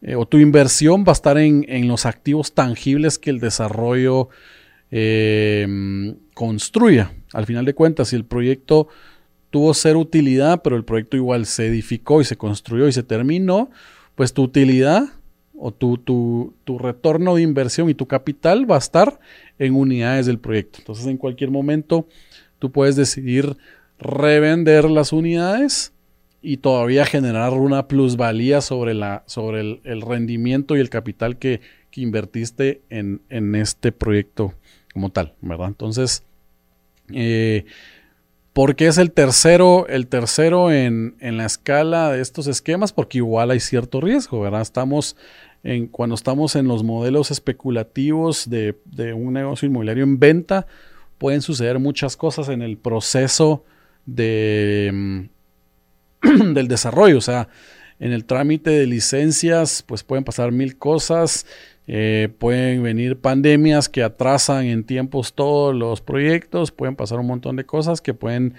eh, 0.00 0.14
o 0.14 0.26
tu 0.26 0.38
inversión 0.38 1.04
va 1.04 1.10
a 1.10 1.12
estar 1.12 1.38
en, 1.38 1.88
los 1.88 2.06
activos 2.06 2.54
tangibles 2.54 3.18
que 3.18 3.30
el 3.30 3.40
desarrollo 3.40 4.28
eh, 4.90 6.14
construya. 6.34 7.12
Al 7.32 7.46
final 7.46 7.64
de 7.64 7.74
cuentas, 7.74 8.08
si 8.08 8.16
el 8.16 8.24
proyecto 8.24 8.88
tuvo 9.50 9.74
ser 9.74 9.96
utilidad, 9.96 10.62
pero 10.62 10.76
el 10.76 10.84
proyecto 10.84 11.16
igual 11.16 11.46
se 11.46 11.66
edificó 11.66 12.20
y 12.20 12.24
se 12.24 12.36
construyó 12.36 12.88
y 12.88 12.92
se 12.92 13.02
terminó, 13.02 13.70
pues 14.14 14.32
tu 14.32 14.42
utilidad 14.42 15.10
o 15.56 15.72
tu, 15.72 15.98
tu, 15.98 16.78
retorno 16.78 17.36
de 17.36 17.42
inversión 17.42 17.88
y 17.88 17.94
tu 17.94 18.06
capital 18.06 18.70
va 18.70 18.76
a 18.76 18.78
estar 18.78 19.20
en 19.58 19.74
unidades 19.74 20.26
del 20.26 20.38
proyecto. 20.38 20.78
Entonces 20.80 21.06
en 21.06 21.16
cualquier 21.16 21.50
momento 21.50 22.06
tú 22.58 22.72
puedes 22.72 22.96
decidir 22.96 23.56
revender 23.98 24.90
las 24.90 25.12
unidades 25.12 25.92
y 26.42 26.58
todavía 26.58 27.06
generar 27.06 27.54
una 27.54 27.88
plusvalía 27.88 28.60
sobre, 28.60 28.94
la, 28.94 29.22
sobre 29.26 29.80
el, 29.82 30.02
rendimiento 30.02 30.76
y 30.76 30.80
el 30.80 30.90
capital 30.90 31.38
que, 31.38 31.60
invertiste 31.96 32.82
en, 32.90 33.20
este 33.54 33.92
proyecto 33.92 34.52
como 34.92 35.10
tal, 35.10 35.34
¿verdad? 35.40 35.68
Entonces, 35.68 36.24
eh, 37.12 37.64
¿por 38.54 38.74
qué 38.74 38.86
es 38.86 38.96
el 38.96 39.12
tercero, 39.12 39.86
el 39.88 40.06
tercero 40.06 40.72
en, 40.72 41.16
en, 41.20 41.36
la 41.36 41.44
escala 41.44 42.10
de 42.10 42.22
estos 42.22 42.46
esquemas? 42.46 42.94
Porque 42.94 43.18
igual 43.18 43.50
hay 43.50 43.60
cierto 43.60 44.00
riesgo, 44.00 44.40
¿verdad? 44.40 44.62
Estamos 44.62 45.16
cuando 45.90 46.14
estamos 46.14 46.56
en 46.56 46.68
los 46.68 46.82
modelos 46.82 47.30
especulativos 47.30 48.50
de, 48.50 48.76
un 49.14 49.32
negocio 49.32 49.66
inmobiliario 49.66 50.04
en 50.04 50.18
venta, 50.18 50.66
pueden 51.16 51.40
suceder 51.40 51.78
muchas 51.78 52.16
cosas 52.16 52.50
en 52.50 52.60
el 52.60 52.76
proceso 52.76 53.64
de, 54.04 54.90
mm, 54.92 56.52
del 56.54 56.68
desarrollo. 56.68 57.16
O 57.16 57.22
sea, 57.22 57.48
en 57.98 58.12
el 58.12 58.26
trámite 58.26 58.70
de 58.70 58.86
licencias, 58.86 59.82
pues 59.86 60.02
pueden 60.02 60.24
pasar 60.24 60.52
mil 60.52 60.76
cosas. 60.76 61.46
Eh, 61.86 62.30
pueden 62.38 62.82
venir 62.82 63.18
pandemias 63.18 63.88
que 63.88 64.02
atrasan 64.02 64.64
en 64.66 64.84
tiempos 64.84 65.34
todos 65.34 65.74
los 65.74 66.00
proyectos. 66.00 66.70
Pueden 66.70 66.96
pasar 66.96 67.18
un 67.18 67.26
montón 67.26 67.56
de 67.56 67.66
cosas 67.66 68.00
que 68.00 68.14
pueden 68.14 68.54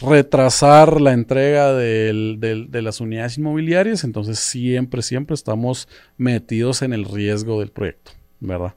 retrasar 0.00 1.00
la 1.00 1.12
entrega 1.12 1.72
de 1.74 2.80
las 2.82 3.00
unidades 3.00 3.38
inmobiliarias, 3.38 4.04
entonces 4.04 4.38
siempre, 4.38 5.02
siempre 5.02 5.34
estamos 5.34 5.88
metidos 6.16 6.82
en 6.82 6.92
el 6.92 7.04
riesgo 7.04 7.60
del 7.60 7.70
proyecto, 7.70 8.12
¿verdad? 8.38 8.74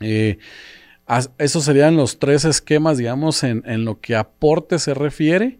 Eh, 0.00 0.38
esos 1.38 1.64
serían 1.64 1.96
los 1.96 2.18
tres 2.18 2.44
esquemas, 2.44 2.96
digamos, 2.96 3.42
en, 3.42 3.62
en, 3.66 3.84
lo 3.84 4.00
que 4.00 4.16
aporte 4.16 4.78
se 4.78 4.94
refiere. 4.94 5.58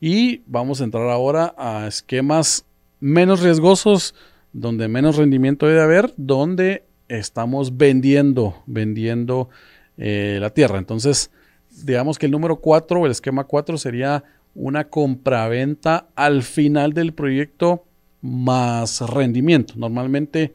Y 0.00 0.42
vamos 0.46 0.80
a 0.80 0.84
entrar 0.84 1.08
ahora 1.10 1.54
a 1.58 1.86
esquemas 1.86 2.64
menos 3.00 3.42
riesgosos, 3.42 4.14
donde 4.54 4.88
menos 4.88 5.16
rendimiento 5.16 5.66
debe 5.66 5.82
haber, 5.82 6.14
donde 6.16 6.84
estamos 7.08 7.76
vendiendo, 7.76 8.62
vendiendo 8.66 9.50
eh, 9.98 10.38
la 10.40 10.50
tierra. 10.50 10.78
Entonces, 10.78 11.30
digamos 11.84 12.18
que 12.18 12.26
el 12.26 12.32
número 12.32 12.56
4, 12.56 13.04
el 13.04 13.10
esquema 13.10 13.44
4 13.44 13.76
sería 13.76 14.24
una 14.54 14.88
compraventa 14.88 16.06
al 16.14 16.44
final 16.44 16.92
del 16.92 17.12
proyecto 17.12 17.84
más 18.22 19.00
rendimiento. 19.00 19.74
Normalmente, 19.76 20.54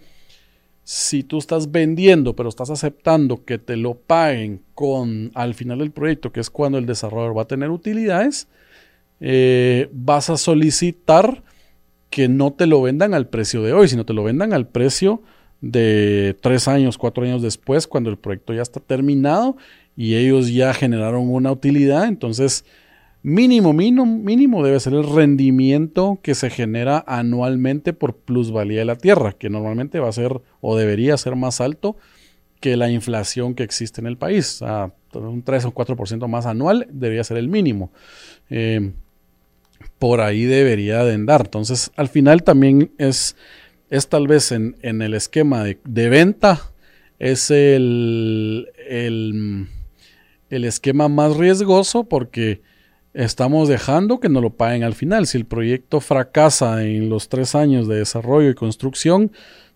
si 0.83 1.23
tú 1.23 1.38
estás 1.38 1.69
vendiendo, 1.69 2.38
pero 2.38 2.47
estás 2.47 2.69
aceptando 2.69 3.43
que 3.43 3.57
te 3.57 3.75
lo 3.75 3.95
paguen 3.95 4.62
con 4.73 5.31
al 5.35 5.53
final 5.55 5.79
del 5.79 5.91
proyecto, 5.91 6.31
que 6.31 6.39
es 6.39 6.49
cuando 6.49 6.77
el 6.77 6.85
desarrollador 6.85 7.38
va 7.38 7.41
a 7.43 7.47
tener 7.47 7.69
utilidades, 7.69 8.47
eh, 9.19 9.89
vas 9.91 10.29
a 10.29 10.38
solicitar 10.38 11.43
que 12.10 12.28
no 12.28 12.52
te 12.52 12.65
lo 12.65 12.82
vendan 12.82 13.13
al 13.13 13.28
precio 13.28 13.62
de 13.62 13.74
hoy, 13.74 13.88
sino 13.88 14.06
te 14.06 14.13
lo 14.13 14.24
vendan 14.24 14.54
al 14.54 14.67
precio 14.67 15.22
de 15.62 16.36
tres 16.41 16.67
años, 16.67 16.98
cuatro 16.98 17.24
años 17.24 17.41
después, 17.41 17.88
cuando 17.88 18.10
el 18.10 18.17
proyecto 18.17 18.54
ya 18.54 18.62
está 18.62 18.80
terminado 18.80 19.58
y 19.95 20.15
ellos 20.15 20.52
ya 20.52 20.74
generaron 20.74 21.30
una 21.30 21.52
utilidad, 21.52 22.06
entonces 22.06 22.65
mínimo, 23.22 23.74
mínimo, 23.74 24.06
mínimo 24.06 24.63
debe 24.63 24.80
ser 24.80 24.93
el 24.93 25.04
rendimiento 25.04 26.19
que 26.22 26.36
se 26.36 26.50
genera 26.50 27.04
anualmente 27.06 27.93
por 27.93 28.15
plusvalía 28.15 28.80
de 28.80 28.86
la 28.86 28.95
tierra, 28.95 29.34
que 29.34 29.50
normalmente 29.50 30.00
va 30.00 30.10
a 30.10 30.13
ser 30.13 30.41
o 30.62 30.78
debería 30.78 31.17
ser 31.17 31.36
más 31.36 31.60
alto 31.60 31.98
que 32.60 32.78
la 32.78 32.89
inflación 32.89 33.56
que 33.56 33.63
existe 33.63 34.02
en 34.02 34.08
el 34.08 34.17
país. 34.17 34.62
un 35.13 35.43
3 35.43 35.65
o 35.65 35.74
4% 35.74 36.28
más 36.28 36.45
anual 36.45 36.88
debería 36.91 37.24
ser 37.24 37.38
el 37.38 37.48
mínimo. 37.48 37.91
Eh, 38.50 38.91
por 39.98 40.22
ahí 40.22 40.46
debería 40.46 41.04
de 41.04 41.13
andar. 41.13 41.42
Entonces, 41.46 41.92
al 41.96 42.08
final 42.10 42.44
también 42.44 42.92
es, 42.98 43.36
es 43.89 44.08
tal 44.08 44.28
vez 44.28 44.52
en, 44.52 44.76
el 44.82 45.13
esquema 45.13 45.63
de, 45.63 45.80
de, 45.84 46.10
venta, 46.10 46.72
es 47.20 47.52
el, 47.52 48.70
el 48.88 49.68
el 50.50 50.65
esquema 50.65 51.08
más 51.08 51.38
riesgoso 51.38 52.04
porque 52.04 52.62
estamos 53.13 53.68
dejando 53.68 54.20
que 54.20 54.30
no 54.30 54.42
lo 54.42 54.52
paguen 54.52 54.84
al 54.84 54.96
final. 54.96 55.28
Si 55.28 55.38
el 55.38 55.46
proyecto 55.46 56.00
fracasa 56.02 56.84
en 56.84 57.10
los 57.10 57.30
tres 57.30 57.56
años 57.56 57.88
de 57.88 57.98
desarrollo 57.98 58.50
y 58.50 58.56
construcción, 58.56 59.32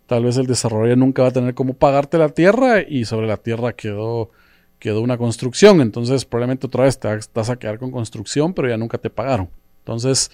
tal 0.08 0.26
vez 0.26 0.38
el 0.38 0.48
desarrollo 0.48 0.96
nunca 0.96 1.22
va 1.24 1.30
a 1.30 1.34
tener 1.34 1.54
cómo 1.54 1.74
pagarte 1.74 2.18
la 2.18 2.30
tierra 2.30 2.82
y 2.82 3.06
sobre 3.06 3.28
la 3.28 3.38
tierra 3.38 3.74
quedó, 3.74 4.32
quedó 4.80 5.02
una 5.02 5.18
construcción. 5.18 5.82
Entonces 5.82 6.26
probablemente 6.26 6.68
otra 6.68 6.86
vez 6.86 7.00
te 7.00 7.08
vas 7.34 7.50
a 7.50 7.58
quedar 7.58 7.78
con 7.78 7.92
construcción, 7.92 8.54
pero 8.54 8.70
ya 8.70 8.78
nunca 8.78 8.98
te 8.98 9.10
pagaron. 9.10 9.50
Entonces, 9.84 10.32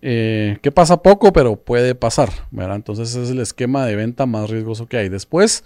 eh, 0.00 0.58
que 0.62 0.72
pasa 0.72 1.02
poco, 1.02 1.32
pero 1.32 1.56
puede 1.56 1.94
pasar. 1.94 2.30
Entonces 2.52 3.10
ese 3.10 3.22
es 3.22 3.30
el 3.30 3.40
esquema 3.40 3.86
de 3.86 3.96
venta 3.96 4.26
más 4.26 4.48
riesgoso 4.48 4.86
que 4.86 4.96
hay. 4.96 5.08
Después 5.08 5.64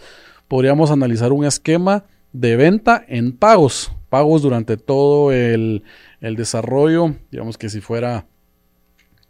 podríamos 0.48 0.90
analizar 0.90 1.33
un 1.33 1.44
esquema 1.44 2.05
de 2.33 2.57
venta 2.57 3.05
en 3.09 3.33
pagos, 3.33 3.92
pagos 4.09 4.42
durante 4.42 4.76
todo 4.76 5.33
el, 5.33 5.83
desarrollo, 6.20 7.14
digamos 7.31 7.57
que 7.57 7.68
si 7.68 7.81
fuera 7.81 8.26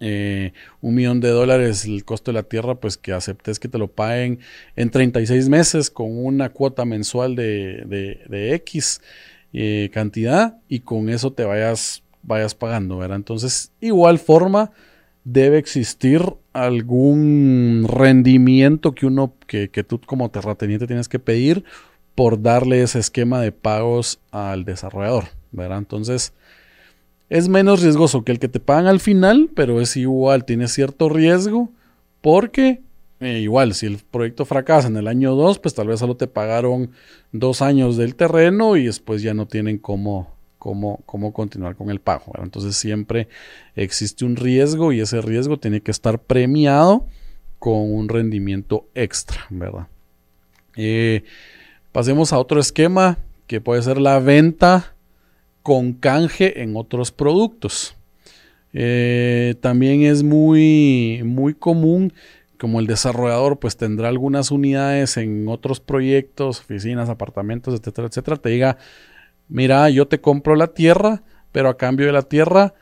eh, 0.00 0.52
un 0.80 0.94
millón 0.94 1.20
de 1.20 1.28
dólares 1.28 1.84
el 1.84 2.04
costo 2.04 2.32
de 2.32 2.34
la 2.34 2.42
tierra, 2.42 2.76
pues 2.76 2.96
que 2.96 3.12
aceptes 3.12 3.60
que 3.60 3.68
te 3.68 3.76
lo 3.76 3.88
paguen 3.88 4.40
en 4.76 4.90
36 4.90 5.48
meses 5.50 5.90
con 5.90 6.16
una 6.24 6.48
cuota 6.50 6.86
mensual 6.86 7.36
de, 7.36 7.84
de, 8.28 8.54
X 8.54 9.02
eh, 9.52 9.90
cantidad 9.92 10.58
y 10.68 10.80
con 10.80 11.10
eso 11.10 11.32
te 11.32 11.44
vayas, 11.44 12.02
vayas 12.26 12.54
pagando, 12.54 12.98
¿verdad? 12.98 13.16
Entonces, 13.16 13.72
igual 13.80 14.18
forma 14.18 14.72
debe 15.24 15.58
existir 15.58 16.22
algún 16.52 17.86
rendimiento 17.88 18.94
que 18.94 19.06
uno, 19.06 19.34
que, 19.46 19.68
tú 19.86 20.00
como 20.04 20.30
terrateniente 20.30 20.86
tienes 20.86 21.08
que 21.08 21.18
pedir 21.18 21.64
por 22.14 22.40
darle 22.40 22.82
ese 22.82 22.98
esquema 22.98 23.40
de 23.40 23.52
pagos 23.52 24.20
al 24.30 24.64
desarrollador, 24.64 25.24
¿verdad? 25.52 25.78
Entonces, 25.78 26.32
es 27.28 27.48
menos 27.48 27.82
riesgoso 27.82 28.24
que 28.24 28.32
el 28.32 28.38
que 28.38 28.48
te 28.48 28.60
pagan 28.60 28.86
al 28.86 29.00
final, 29.00 29.50
pero 29.54 29.80
es 29.80 29.96
igual, 29.96 30.44
tiene 30.44 30.68
cierto 30.68 31.08
riesgo 31.08 31.70
porque 32.20 32.80
eh, 33.20 33.40
igual, 33.40 33.74
si 33.74 33.86
el 33.86 33.98
proyecto 33.98 34.44
fracasa 34.44 34.88
en 34.88 34.96
el 34.96 35.08
año 35.08 35.34
2, 35.34 35.58
pues 35.58 35.74
tal 35.74 35.88
vez 35.88 36.00
solo 36.00 36.16
te 36.16 36.26
pagaron 36.26 36.90
dos 37.32 37.62
años 37.62 37.96
del 37.96 38.14
terreno 38.14 38.76
y 38.76 38.86
después 38.86 39.22
ya 39.22 39.32
no 39.32 39.46
tienen 39.46 39.78
cómo, 39.78 40.35
cómo, 40.66 41.00
cómo 41.06 41.32
continuar 41.32 41.76
con 41.76 41.90
el 41.90 42.00
pago. 42.00 42.32
Entonces 42.42 42.74
siempre 42.74 43.28
existe 43.76 44.24
un 44.24 44.34
riesgo 44.34 44.92
y 44.92 45.00
ese 45.00 45.20
riesgo 45.20 45.58
tiene 45.58 45.80
que 45.80 45.92
estar 45.92 46.18
premiado 46.18 47.06
con 47.60 47.94
un 47.94 48.08
rendimiento 48.08 48.88
extra, 48.96 49.46
¿verdad? 49.48 49.86
Eh, 50.76 51.22
pasemos 51.92 52.32
a 52.32 52.40
otro 52.40 52.58
esquema 52.58 53.16
que 53.46 53.60
puede 53.60 53.80
ser 53.80 53.98
la 53.98 54.18
venta 54.18 54.96
con 55.62 55.92
canje 55.92 56.62
en 56.62 56.76
otros 56.76 57.12
productos. 57.12 57.94
Eh, 58.72 59.54
también 59.60 60.02
es 60.02 60.24
muy, 60.24 61.22
muy 61.24 61.54
común 61.54 62.12
como 62.58 62.80
el 62.80 62.88
desarrollador 62.88 63.60
pues 63.60 63.76
tendrá 63.76 64.08
algunas 64.08 64.50
unidades 64.50 65.16
en 65.16 65.46
otros 65.46 65.78
proyectos, 65.78 66.58
oficinas, 66.58 67.08
apartamentos, 67.08 67.78
etcétera, 67.78 68.08
etcétera, 68.08 68.36
te 68.38 68.48
diga, 68.48 68.78
mira, 69.48 69.88
yo 69.90 70.08
te 70.08 70.20
compro 70.20 70.54
la 70.54 70.68
tierra, 70.68 71.22
pero 71.52 71.68
a 71.68 71.76
cambio 71.76 72.06
de 72.06 72.12
la 72.12 72.22
tierra 72.22 72.74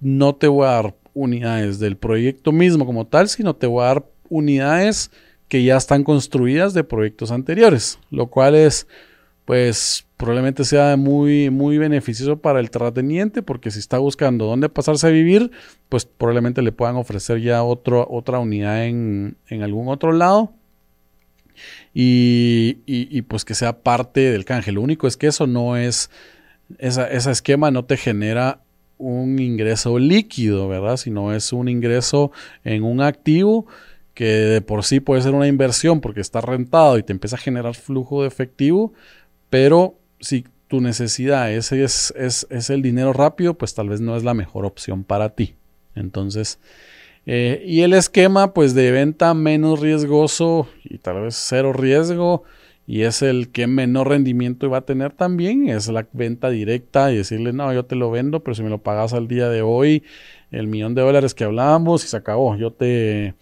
no 0.00 0.34
te 0.34 0.48
voy 0.48 0.66
a 0.66 0.70
dar 0.70 0.94
unidades 1.14 1.78
del 1.78 1.96
proyecto 1.96 2.52
mismo 2.52 2.86
como 2.86 3.06
tal, 3.06 3.28
sino 3.28 3.54
te 3.54 3.66
voy 3.66 3.82
a 3.82 3.86
dar 3.86 4.06
unidades 4.28 5.10
que 5.48 5.62
ya 5.64 5.76
están 5.76 6.04
construidas 6.04 6.74
de 6.74 6.84
proyectos 6.84 7.30
anteriores, 7.30 7.98
lo 8.10 8.26
cual 8.26 8.54
es 8.54 8.86
pues 9.46 10.04
probablemente 10.16 10.64
sea 10.64 10.96
muy, 10.96 11.50
muy 11.50 11.78
beneficioso 11.78 12.36
para 12.38 12.58
el 12.58 12.70
terrateniente 12.70 13.42
porque 13.42 13.70
si 13.70 13.78
está 13.78 13.98
buscando 13.98 14.44
dónde 14.44 14.68
pasarse 14.68 15.06
a 15.06 15.10
vivir, 15.10 15.52
pues 15.88 16.04
probablemente 16.04 16.62
le 16.62 16.72
puedan 16.72 16.96
ofrecer 16.96 17.40
ya 17.40 17.62
otro, 17.62 18.06
otra 18.10 18.40
unidad 18.40 18.86
en, 18.86 19.36
algún 19.62 19.88
otro 19.88 20.12
lado. 20.12 20.52
Y, 21.94 23.22
pues 23.22 23.44
que 23.44 23.54
sea 23.54 23.80
parte 23.80 24.30
del 24.30 24.44
canje. 24.44 24.72
Lo 24.72 24.82
único 24.82 25.06
es 25.06 25.16
que 25.16 25.28
eso 25.28 25.46
no 25.46 25.76
es, 25.76 26.10
esa, 26.78 27.10
ese 27.10 27.30
esquema 27.30 27.70
no 27.70 27.84
te 27.84 27.96
genera 27.96 28.60
un 28.98 29.38
ingreso 29.38 29.98
líquido, 29.98 30.68
¿verdad? 30.68 30.96
Sino 30.96 31.34
es 31.34 31.52
un 31.52 31.68
ingreso 31.68 32.32
en 32.64 32.82
un 32.82 33.00
activo 33.00 33.66
que 34.14 34.24
de 34.24 34.60
por 34.62 34.82
sí 34.82 35.00
puede 35.00 35.20
ser 35.20 35.34
una 35.34 35.46
inversión 35.46 36.00
porque 36.00 36.22
está 36.22 36.40
rentado 36.40 36.96
y 36.96 37.02
te 37.02 37.12
empieza 37.12 37.36
a 37.36 37.38
generar 37.38 37.74
flujo 37.74 38.22
de 38.22 38.28
efectivo, 38.28 38.94
pero 39.50 39.98
si 40.20 40.46
tu 40.68 40.80
necesidad 40.80 41.52
es, 41.52 41.70
es, 41.70 42.14
es, 42.16 42.70
el 42.70 42.80
dinero 42.80 43.12
rápido, 43.12 43.54
pues 43.54 43.74
tal 43.74 43.90
vez 43.90 44.00
no 44.00 44.16
es 44.16 44.24
la 44.24 44.32
mejor 44.32 44.64
opción 44.64 45.04
para 45.04 45.30
ti. 45.30 45.54
Entonces, 45.94 46.58
eh, 47.26 47.62
y 47.66 47.82
el 47.82 47.92
esquema 47.92 48.54
pues 48.54 48.74
de 48.74 48.92
venta 48.92 49.34
menos 49.34 49.80
riesgoso 49.80 50.68
y 50.84 50.98
tal 50.98 51.22
vez 51.22 51.34
cero 51.36 51.72
riesgo 51.72 52.44
y 52.86 53.02
es 53.02 53.20
el 53.22 53.50
que 53.50 53.66
menor 53.66 54.08
rendimiento 54.08 54.70
va 54.70 54.78
a 54.78 54.86
tener 54.86 55.12
también, 55.12 55.68
es 55.68 55.88
la 55.88 56.06
venta 56.12 56.50
directa 56.50 57.12
y 57.12 57.16
decirle, 57.16 57.52
no, 57.52 57.72
yo 57.74 57.84
te 57.84 57.96
lo 57.96 58.10
vendo, 58.12 58.40
pero 58.40 58.54
si 58.54 58.62
me 58.62 58.70
lo 58.70 58.78
pagas 58.78 59.12
al 59.12 59.26
día 59.26 59.48
de 59.48 59.62
hoy, 59.62 60.04
el 60.52 60.68
millón 60.68 60.94
de 60.94 61.02
dólares 61.02 61.34
que 61.34 61.42
hablábamos 61.42 62.04
y 62.04 62.08
se 62.08 62.16
acabó, 62.16 62.56
yo 62.56 62.72
te, 62.72 63.34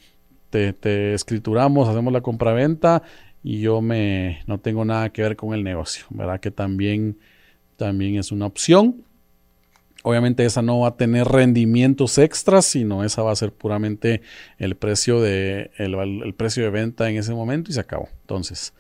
te, 0.49 0.73
te 0.73 1.13
escrituramos, 1.13 1.89
hacemos 1.89 2.13
la 2.13 2.23
compraventa 2.23 3.03
y 3.43 3.61
yo 3.61 3.83
me 3.83 4.41
no 4.47 4.59
tengo 4.59 4.87
nada 4.87 5.11
que 5.11 5.21
ver 5.21 5.37
con 5.37 5.53
el 5.53 5.63
negocio, 5.63 6.07
¿verdad? 6.09 6.41
Que 6.41 6.51
también, 6.51 7.19
también 7.77 8.17
es 8.17 8.33
una 8.33 8.47
opción. 8.47 9.05
Obviamente 10.07 10.45
esa 10.45 10.61
no 10.61 10.81
va 10.81 10.89
a 10.89 10.97
tener 10.99 11.27
rendimientos 11.27 12.19
extras, 12.19 12.67
sino 12.67 13.05
esa 13.05 13.23
va 13.23 13.33
a 13.33 13.37
ser 13.37 13.53
puramente 13.53 14.21
el 14.59 14.77
precio 14.77 15.23
de, 15.23 15.71
el, 15.79 16.35
precio 16.35 16.63
de 16.63 16.69
venta 16.69 17.09
en 17.09 17.17
ese 17.17 17.33
momento 17.33 17.71
y 17.71 17.75
se 17.75 17.81
acabó. 17.81 18.11
Entonces, 18.21 18.75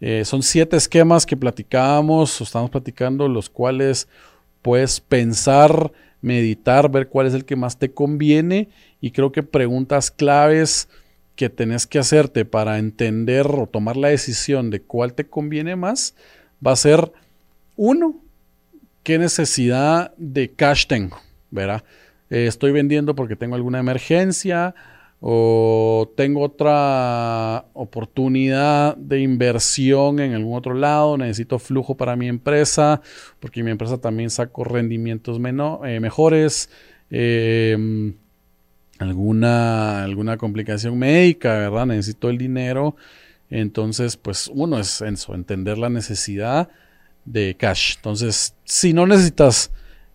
eh, 0.00 0.24
son 0.24 0.42
siete 0.42 0.76
esquemas 0.76 1.24
que 1.24 1.36
platicábamos, 1.36 2.40
estamos 2.40 2.68
platicando, 2.68 3.28
los 3.28 3.48
cuales 3.48 4.08
puedes 4.60 4.98
pensar, 4.98 5.92
meditar, 6.20 6.90
ver 6.90 7.06
cuál 7.06 7.28
es 7.28 7.34
el 7.34 7.44
que 7.44 7.54
más 7.54 7.78
te 7.78 7.92
conviene 7.92 8.68
y 9.00 9.12
creo 9.12 9.30
que 9.30 9.44
preguntas 9.44 10.10
claves 10.10 10.88
que 11.36 11.48
tenés 11.48 11.86
que 11.86 12.00
hacerte 12.00 12.44
para 12.44 12.78
entender 12.78 13.46
o 13.46 13.68
tomar 13.68 13.96
la 13.96 14.08
decisión 14.08 14.70
de 14.70 14.82
cuál 14.82 15.14
te 15.14 15.28
conviene 15.28 15.76
más 15.76 16.16
va 16.66 16.72
a 16.72 16.76
ser, 16.76 17.12
uno, 17.76 18.20
qué 19.06 19.20
necesidad 19.20 20.12
de 20.16 20.50
cash 20.50 20.88
tengo, 20.88 21.16
¿verdad? 21.52 21.84
Eh, 22.28 22.48
estoy 22.48 22.72
vendiendo 22.72 23.14
porque 23.14 23.36
tengo 23.36 23.54
alguna 23.54 23.78
emergencia 23.78 24.74
o 25.20 26.12
tengo 26.16 26.42
otra 26.42 27.66
oportunidad 27.72 28.96
de 28.96 29.20
inversión 29.20 30.18
en 30.18 30.34
algún 30.34 30.58
otro 30.58 30.74
lado, 30.74 31.16
necesito 31.16 31.60
flujo 31.60 31.96
para 31.96 32.16
mi 32.16 32.26
empresa, 32.26 33.00
porque 33.38 33.62
mi 33.62 33.70
empresa 33.70 33.98
también 33.98 34.28
saco 34.28 34.64
rendimientos 34.64 35.38
eh, 35.38 36.00
mejores. 36.00 36.68
Eh, 37.08 38.12
alguna, 38.98 40.02
alguna 40.02 40.36
complicación 40.36 40.98
médica, 40.98 41.56
¿verdad? 41.60 41.86
Necesito 41.86 42.28
el 42.28 42.38
dinero. 42.38 42.96
Entonces, 43.50 44.16
pues 44.16 44.50
uno 44.52 44.80
es 44.80 45.00
eso, 45.00 45.36
entender 45.36 45.78
la 45.78 45.90
necesidad 45.90 46.70
de 47.26 47.56
cash. 47.58 47.96
Entonces, 47.96 48.54
si 48.64 48.92
no 48.92 49.06
necesitas 49.06 49.70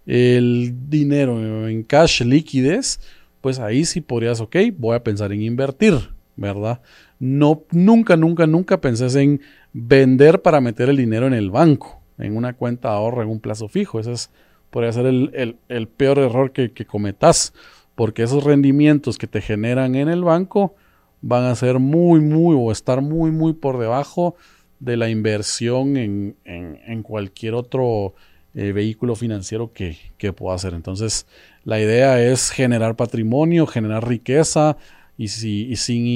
el 0.06 0.74
dinero 0.90 1.68
en 1.68 1.84
cash, 1.84 2.24
liquidez, 2.24 3.00
pues 3.42 3.60
ahí 3.60 3.86
sí 3.86 4.02
podrías, 4.02 4.42
ok, 4.42 4.56
voy 4.78 4.96
a 4.96 5.04
pensar 5.04 5.32
en 5.32 5.42
invertir, 5.42 5.94
¿verdad? 6.36 6.82
No, 7.20 7.64
nunca, 7.72 8.18
nunca, 8.18 8.48
nunca 8.48 8.82
penses 8.82 9.16
en 9.16 9.42
vender 9.74 10.42
para 10.42 10.62
meter 10.62 10.90
el 10.90 10.98
dinero 10.98 11.28
en 11.28 11.34
el 11.34 11.52
banco, 11.52 12.02
en 12.18 12.36
una 12.36 12.54
cuenta 12.54 12.90
de 12.90 12.96
ahorro, 12.96 13.22
en 13.22 13.30
un 13.30 13.40
plazo 13.40 13.68
fijo. 13.68 14.00
Ese 14.00 14.14
es, 14.14 14.32
podría 14.70 14.92
ser 14.92 15.06
el, 15.06 15.88
peor 15.98 16.20
error 16.20 16.52
que, 16.52 16.72
que 16.72 16.86
cometas 16.86 17.54
porque 17.96 18.24
esos 18.24 18.44
rendimientos 18.44 19.18
que 19.18 19.28
te 19.28 19.42
generan 19.42 19.96
en 19.96 20.10
el 20.10 20.24
banco 20.24 20.76
van 21.22 21.44
a 21.44 21.56
ser 21.56 21.80
muy, 21.80 22.20
muy 22.20 22.56
o 22.58 22.72
estar 22.72 23.02
muy, 23.02 23.32
muy 23.32 23.54
por 23.54 23.78
debajo 23.78 24.36
de 24.82 24.98
la 24.98 25.10
inversión 25.10 25.96
en, 25.96 26.36
en, 26.44 27.04
cualquier 27.04 27.54
otro 27.54 28.16
eh, 28.56 28.72
vehículo 28.72 29.16
financiero 29.16 29.72
que, 29.72 29.96
que 30.18 30.34
pueda 30.34 30.56
hacer. 30.56 30.74
Entonces, 30.74 31.28
la 31.64 31.80
idea 31.80 32.20
es 32.20 32.50
generar 32.50 32.96
patrimonio, 32.96 33.68
generar 33.68 34.08
riqueza 34.08 34.78
y, 35.18 35.28
si, 35.28 35.76
sin 35.76 36.08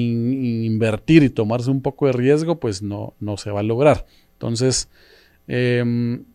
invertir 0.63 1.21
y 1.21 1.29
tomarse 1.29 1.69
un 1.69 1.83
poco 1.83 2.07
de 2.07 2.13
riesgo, 2.13 2.59
pues 2.59 2.81
no, 2.81 3.13
no 3.19 3.37
se 3.37 3.51
va 3.51 3.59
a 3.59 3.63
lograr. 3.63 4.07
Entonces, 4.33 4.89
em, 5.47 6.25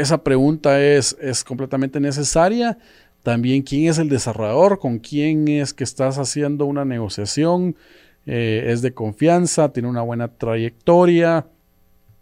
esa 0.00 0.24
pregunta 0.24 0.82
es, 0.82 1.14
es 1.20 1.44
completamente 1.44 2.00
necesaria 2.00 2.78
también 3.26 3.62
quién 3.62 3.90
es 3.90 3.98
el 3.98 4.08
desarrollador, 4.08 4.78
con 4.78 5.00
quién 5.00 5.48
es 5.48 5.74
que 5.74 5.82
estás 5.82 6.16
haciendo 6.16 6.64
una 6.64 6.84
negociación, 6.84 7.74
eh, 8.26 8.64
es 8.68 8.82
de 8.82 8.92
confianza, 8.92 9.72
tiene 9.72 9.88
una 9.88 10.02
buena 10.02 10.28
trayectoria, 10.28 11.46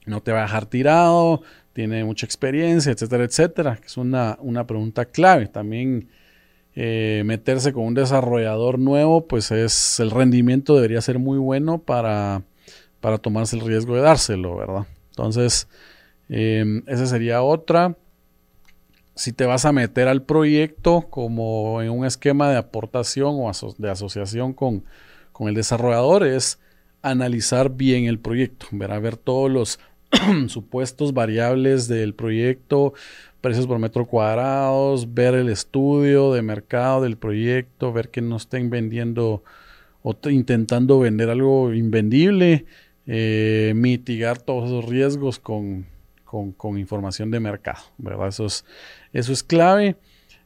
no 0.06 0.22
te 0.22 0.32
va 0.32 0.40
a 0.40 0.42
dejar 0.42 0.66
tirado, 0.66 1.42
tiene 1.72 2.04
mucha 2.04 2.26
experiencia, 2.26 2.92
etcétera, 2.92 3.24
etcétera. 3.24 3.80
Es 3.84 3.96
una, 3.96 4.38
una 4.40 4.66
pregunta 4.66 5.06
clave. 5.06 5.46
También 5.46 6.08
eh, 6.74 7.22
meterse 7.24 7.72
con 7.72 7.84
un 7.84 7.94
desarrollador 7.94 8.78
nuevo, 8.78 9.26
pues 9.26 9.50
es 9.50 9.98
el 10.00 10.10
rendimiento 10.10 10.74
debería 10.74 11.00
ser 11.00 11.18
muy 11.18 11.38
bueno 11.38 11.78
para, 11.78 12.42
para 13.00 13.18
tomarse 13.18 13.56
el 13.56 13.62
riesgo 13.62 13.96
de 13.96 14.02
dárselo, 14.02 14.56
¿verdad? 14.56 14.86
Entonces, 15.10 15.68
eh, 16.28 16.82
esa 16.86 17.06
sería 17.06 17.42
otra 17.42 17.96
si 19.14 19.32
te 19.32 19.46
vas 19.46 19.64
a 19.64 19.72
meter 19.72 20.08
al 20.08 20.22
proyecto 20.22 21.06
como 21.08 21.80
en 21.82 21.90
un 21.90 22.04
esquema 22.04 22.50
de 22.50 22.56
aportación 22.56 23.36
o 23.38 23.52
de 23.78 23.90
asociación 23.90 24.52
con, 24.52 24.84
el 25.48 25.54
desarrollador, 25.54 26.26
es 26.26 26.58
analizar 27.02 27.70
bien 27.70 28.06
el 28.06 28.18
proyecto, 28.18 28.66
ver 28.70 28.92
a 28.92 28.98
ver 28.98 29.16
todos 29.16 29.50
los 29.50 29.78
supuestos 30.48 31.12
variables 31.12 31.88
del 31.88 32.14
proyecto, 32.14 32.94
precios 33.40 33.66
por 33.66 33.78
metro 33.78 34.06
cuadrados, 34.06 35.12
ver 35.12 35.34
el 35.34 35.50
estudio 35.50 36.32
de 36.32 36.40
mercado 36.40 37.02
del 37.02 37.18
proyecto, 37.18 37.92
ver 37.92 38.08
que 38.08 38.22
no 38.22 38.36
estén 38.36 38.70
vendiendo 38.70 39.44
o 40.02 40.16
intentando 40.30 40.98
vender 40.98 41.30
algo 41.30 41.74
invendible, 41.74 42.66
eh, 43.06 43.72
mitigar 43.74 44.38
todos 44.38 44.70
esos 44.70 44.84
riesgos 44.86 45.38
con, 45.38 45.86
con, 46.56 46.78
información 46.78 47.30
de 47.30 47.40
mercado, 47.40 47.82
¿verdad? 47.98 48.28
Eso 48.28 48.46
es, 48.46 48.64
eso 49.12 49.32
es 49.32 49.42
clave. 49.42 49.96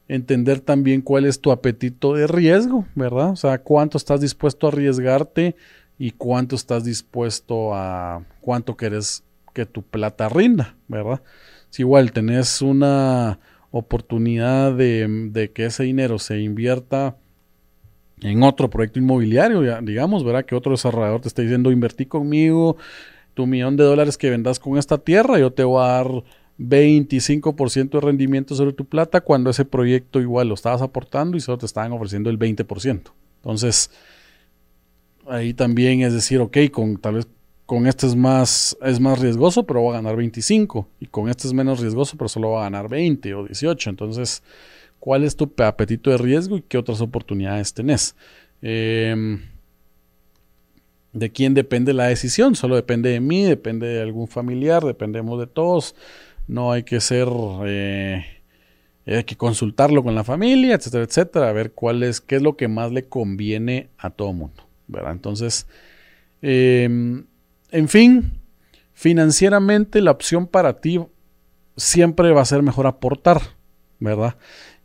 Entender 0.09 0.59
también 0.59 1.01
cuál 1.01 1.25
es 1.25 1.39
tu 1.39 1.51
apetito 1.51 2.13
de 2.15 2.27
riesgo, 2.27 2.85
¿verdad? 2.95 3.29
O 3.29 3.35
sea, 3.37 3.59
cuánto 3.59 3.97
estás 3.97 4.19
dispuesto 4.19 4.67
a 4.67 4.71
arriesgarte 4.71 5.55
y 5.97 6.11
cuánto 6.11 6.57
estás 6.57 6.83
dispuesto 6.83 7.73
a, 7.73 8.25
cuánto 8.41 8.75
quieres 8.75 9.23
que 9.53 9.65
tu 9.65 9.83
plata 9.83 10.27
rinda, 10.27 10.75
¿verdad? 10.89 11.21
Si 11.69 11.83
igual 11.83 12.11
tenés 12.11 12.61
una 12.61 13.39
oportunidad 13.71 14.73
de, 14.73 15.29
de 15.31 15.51
que 15.51 15.65
ese 15.65 15.83
dinero 15.83 16.19
se 16.19 16.39
invierta 16.41 17.15
en 18.21 18.43
otro 18.43 18.69
proyecto 18.69 18.99
inmobiliario, 18.99 19.61
digamos, 19.81 20.25
¿verdad? 20.25 20.45
Que 20.45 20.55
otro 20.55 20.71
desarrollador 20.71 21.21
te 21.21 21.27
está 21.27 21.41
diciendo, 21.41 21.71
invertí 21.71 22.05
conmigo 22.05 22.77
tu 23.33 23.47
millón 23.47 23.77
de 23.77 23.85
dólares 23.85 24.17
que 24.17 24.29
vendas 24.29 24.59
con 24.59 24.77
esta 24.77 24.97
tierra, 24.97 25.39
yo 25.39 25.53
te 25.53 25.63
voy 25.63 25.81
a 25.81 25.87
dar 25.87 26.23
25% 26.59 27.89
de 27.89 27.99
rendimiento 28.01 28.53
sobre 28.53 28.73
tu 28.73 28.85
plata 28.85 29.21
cuando 29.21 29.49
ese 29.49 29.65
proyecto 29.65 30.19
igual 30.19 30.49
lo 30.49 30.53
estabas 30.53 30.81
aportando 30.81 31.37
y 31.37 31.39
solo 31.39 31.57
te 31.57 31.65
estaban 31.65 31.93
ofreciendo 31.93 32.29
el 32.29 32.37
20%. 32.37 33.11
Entonces, 33.37 33.91
ahí 35.25 35.53
también 35.53 36.01
es 36.01 36.13
decir, 36.13 36.39
ok, 36.41 36.57
con 36.71 36.97
tal 36.97 37.15
vez 37.15 37.27
con 37.69 37.85
este 37.85 38.07
es 38.07 38.15
más, 38.15 38.75
es 38.81 38.99
más 38.99 39.19
riesgoso, 39.19 39.63
pero 39.63 39.81
voy 39.81 39.93
a 39.93 39.97
ganar 39.97 40.15
25. 40.15 40.87
Y 40.99 41.05
con 41.05 41.29
este 41.29 41.47
es 41.47 41.53
menos 41.53 41.79
riesgoso, 41.79 42.17
pero 42.17 42.27
solo 42.27 42.49
va 42.49 42.61
a 42.61 42.63
ganar 42.63 42.89
20 42.89 43.31
o 43.35 43.45
18. 43.45 43.91
Entonces, 43.91 44.41
¿cuál 44.99 45.23
es 45.23 45.35
tu 45.35 45.53
apetito 45.57 46.09
de 46.09 46.17
riesgo 46.17 46.57
y 46.57 46.63
qué 46.63 46.79
otras 46.79 46.99
oportunidades 46.99 47.71
tenés? 47.75 48.15
Em, 48.63 49.43
¿De 51.13 51.29
quién 51.31 51.53
depende 51.53 51.93
la 51.93 52.07
decisión? 52.07 52.55
Solo 52.55 52.75
depende 52.75 53.11
de 53.11 53.19
mí, 53.19 53.43
depende 53.43 53.85
de 53.85 54.01
algún 54.01 54.27
familiar, 54.27 54.83
dependemos 54.83 55.39
de 55.39 55.45
todos. 55.45 55.95
No 56.49 56.71
hay 56.71 56.83
que 56.83 56.99
ser... 56.99 57.29
Eh, 57.65 58.25
hay 59.05 59.23
que 59.23 59.37
consultarlo 59.37 60.03
con 60.03 60.13
la 60.13 60.23
familia, 60.23 60.75
etcétera, 60.75 61.03
etcétera, 61.03 61.49
a 61.49 61.53
ver 61.53 61.71
cuál 61.71 62.03
es, 62.03 62.21
qué 62.21 62.35
es 62.35 62.41
lo 62.41 62.57
que 62.57 62.67
más 62.67 62.91
le 62.91 63.07
conviene 63.07 63.89
a 63.97 64.11
todo 64.11 64.33
mundo, 64.33 64.63
¿verdad? 64.87 65.13
Entonces, 65.13 65.67
em, 66.41 67.25
en 67.71 67.87
fin, 67.87 68.33
financieramente 68.93 70.01
la 70.01 70.11
opción 70.11 70.45
para 70.45 70.79
ti 70.79 70.99
siempre 71.75 72.31
va 72.31 72.41
a 72.41 72.45
ser 72.45 72.61
mejor 72.61 72.85
aportar, 72.85 73.41
¿verdad? 73.99 74.35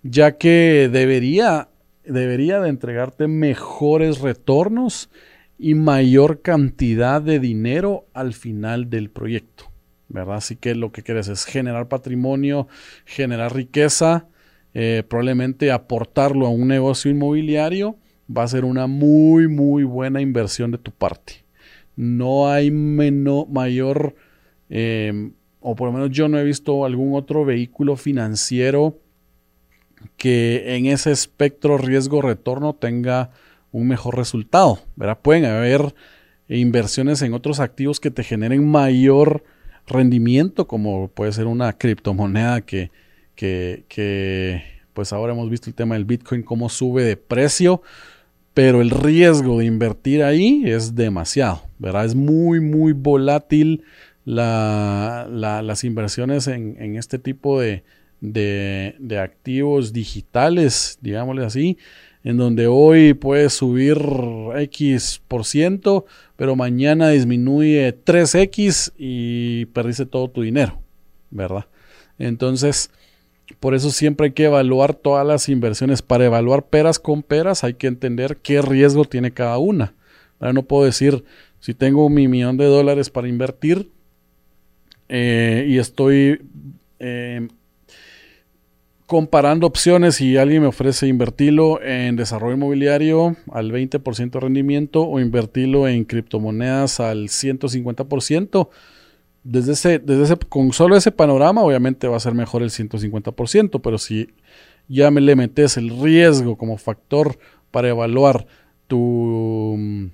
Ya 0.02 0.38
que 0.38 0.88
debería, 0.90 1.68
debería 2.04 2.60
de 2.60 2.68
entregarte 2.70 3.26
mejores 3.26 4.20
retornos 4.20 5.10
y 5.58 5.74
mayor 5.74 6.42
cantidad 6.42 7.20
de 7.20 7.40
dinero 7.40 8.06
al 8.14 8.32
final 8.32 8.90
del 8.90 9.10
proyecto, 9.10 9.70
¿verdad? 10.08 10.36
Así 10.36 10.56
que 10.56 10.74
lo 10.74 10.92
que 10.92 11.02
quieres 11.02 11.28
es 11.28 11.44
generar 11.44 11.88
patrimonio, 11.88 12.68
generar 13.04 13.54
riqueza, 13.54 14.26
eh, 14.74 15.02
probablemente 15.08 15.70
aportarlo 15.70 16.46
a 16.46 16.50
un 16.50 16.68
negocio 16.68 17.10
inmobiliario 17.10 17.96
va 18.34 18.42
a 18.42 18.48
ser 18.48 18.64
una 18.64 18.86
muy, 18.86 19.48
muy 19.48 19.84
buena 19.84 20.20
inversión 20.20 20.70
de 20.70 20.78
tu 20.78 20.90
parte 20.90 21.44
no 21.96 22.50
hay 22.50 22.70
mayor, 22.70 24.14
em, 24.68 25.32
o 25.60 25.76
por 25.76 25.88
lo 25.88 25.92
menos 25.92 26.10
yo 26.10 26.28
no 26.28 26.38
he 26.38 26.44
visto 26.44 26.84
algún 26.84 27.14
otro 27.14 27.44
vehículo 27.44 27.96
financiero 27.96 28.98
que 30.16 30.76
en 30.76 30.86
ese 30.86 31.12
espectro 31.12 31.78
riesgo-retorno 31.78 32.74
tenga 32.74 33.30
un 33.72 33.88
mejor 33.88 34.16
resultado. 34.16 34.80
¿verdad? 34.96 35.18
Pueden 35.22 35.46
haber 35.46 35.94
inversiones 36.48 37.22
en 37.22 37.32
otros 37.32 37.60
activos 37.60 38.00
que 38.00 38.10
te 38.10 38.22
generen 38.22 38.68
mayor 38.68 39.44
rendimiento, 39.86 40.66
como 40.66 41.08
puede 41.08 41.32
ser 41.32 41.46
una 41.46 41.72
criptomoneda 41.72 42.60
que, 42.60 42.90
que, 43.34 44.62
pues 44.92 45.12
ahora 45.12 45.32
hemos 45.32 45.50
visto 45.50 45.68
el 45.68 45.74
tema 45.74 45.94
del 45.94 46.04
Bitcoin, 46.04 46.42
cómo 46.42 46.68
sube 46.68 47.04
de 47.04 47.16
precio 47.16 47.82
pero 48.54 48.80
el 48.80 48.90
riesgo 48.90 49.58
de 49.58 49.66
invertir 49.66 50.22
ahí 50.22 50.62
es 50.64 50.94
demasiado, 50.94 51.62
¿verdad? 51.80 52.04
Es 52.04 52.14
muy, 52.14 52.60
muy 52.60 52.92
volátil 52.92 53.82
las 54.24 55.84
inversiones 55.84 56.46
en, 56.46 56.96
este 56.96 57.18
tipo 57.18 57.60
de, 57.60 57.82
activos 59.20 59.92
digitales, 59.92 60.98
digámosle 61.02 61.44
así, 61.44 61.78
en 62.24 62.38
donde 62.38 62.66
hoy 62.66 63.12
puedes 63.12 63.52
subir 63.52 63.98
X 64.56 65.20
por 65.28 65.44
ciento, 65.44 66.06
pero 66.36 66.56
mañana 66.56 67.10
disminuye 67.10 67.94
3X 68.04 68.92
y 68.96 69.66
perdiste 69.66 70.06
todo 70.06 70.28
tu 70.28 70.40
dinero, 70.40 70.80
¿verdad? 71.30 71.66
Entonces, 72.18 72.90
por 73.60 73.74
eso 73.74 73.90
siempre 73.90 74.26
hay 74.26 74.32
que 74.32 74.44
evaluar 74.44 74.94
todas 74.94 75.26
las 75.26 75.50
inversiones. 75.50 76.00
Para 76.00 76.24
evaluar 76.24 76.66
peras 76.66 76.98
con 76.98 77.22
peras 77.22 77.62
hay 77.62 77.74
que 77.74 77.86
entender 77.86 78.38
qué 78.38 78.62
riesgo 78.62 79.04
tiene 79.04 79.30
cada 79.30 79.58
una. 79.58 79.94
no 80.40 80.62
puedo 80.62 80.84
decir, 80.84 81.24
si 81.60 81.74
tengo 81.74 82.08
mi 82.08 82.26
millón 82.26 82.56
de 82.56 82.66
dólares 82.66 83.10
para 83.10 83.28
invertir 83.28 83.90
eh, 85.08 85.66
y 85.68 85.78
estoy 85.78 86.40
eh, 86.98 87.48
comparando 89.14 89.68
opciones 89.68 90.20
y 90.20 90.36
alguien 90.38 90.62
me 90.62 90.66
ofrece 90.66 91.06
invertirlo 91.06 91.80
en 91.80 92.16
desarrollo 92.16 92.56
inmobiliario 92.56 93.36
al 93.52 93.70
20% 93.70 94.30
de 94.32 94.40
rendimiento 94.40 95.06
o 95.06 95.20
invertirlo 95.20 95.86
en 95.86 96.04
criptomonedas 96.04 96.98
al 96.98 97.28
150%, 97.28 98.68
desde 99.44 99.72
ese, 99.74 99.98
desde 100.00 100.24
ese, 100.24 100.36
con 100.48 100.72
solo 100.72 100.96
ese 100.96 101.12
panorama, 101.12 101.62
obviamente 101.62 102.08
va 102.08 102.16
a 102.16 102.20
ser 102.20 102.34
mejor 102.34 102.64
el 102.64 102.70
150%, 102.70 103.80
pero 103.80 103.98
si 103.98 104.30
ya 104.88 105.12
me 105.12 105.20
le 105.20 105.36
metes 105.36 105.76
el 105.76 105.90
riesgo 105.90 106.56
como 106.56 106.76
factor 106.76 107.38
para 107.70 107.90
evaluar 107.90 108.48
tu, 108.88 110.10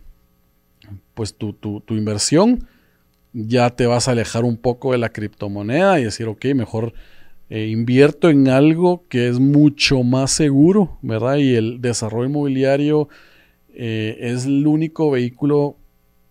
pues 1.15 1.35
tu, 1.37 1.55
tu, 1.55 1.95
inversión, 1.95 2.69
ya 3.33 3.71
te 3.71 3.87
vas 3.87 4.09
a 4.09 4.11
alejar 4.11 4.45
un 4.45 4.59
poco 4.59 4.93
de 4.93 4.99
la 4.99 5.09
criptomoneda 5.09 5.99
y 6.01 6.05
decir, 6.05 6.29
ok, 6.29 6.45
mejor 6.55 6.93
eh, 7.51 7.67
invierto 7.67 8.31
en 8.31 8.49
algo 8.49 9.05
que 9.09 9.29
es 9.29 9.41
mucho 9.41 10.05
más 10.05 10.31
seguro, 10.31 10.99
¿verdad? 11.03 11.37
Y 11.37 11.57
el 11.57 11.81
desarrollo 11.81 12.29
inmobiliario 12.29 13.09
eh, 13.75 14.17
es 14.21 14.47
el 14.47 14.67
único 14.67 15.11
vehículo 15.11 15.77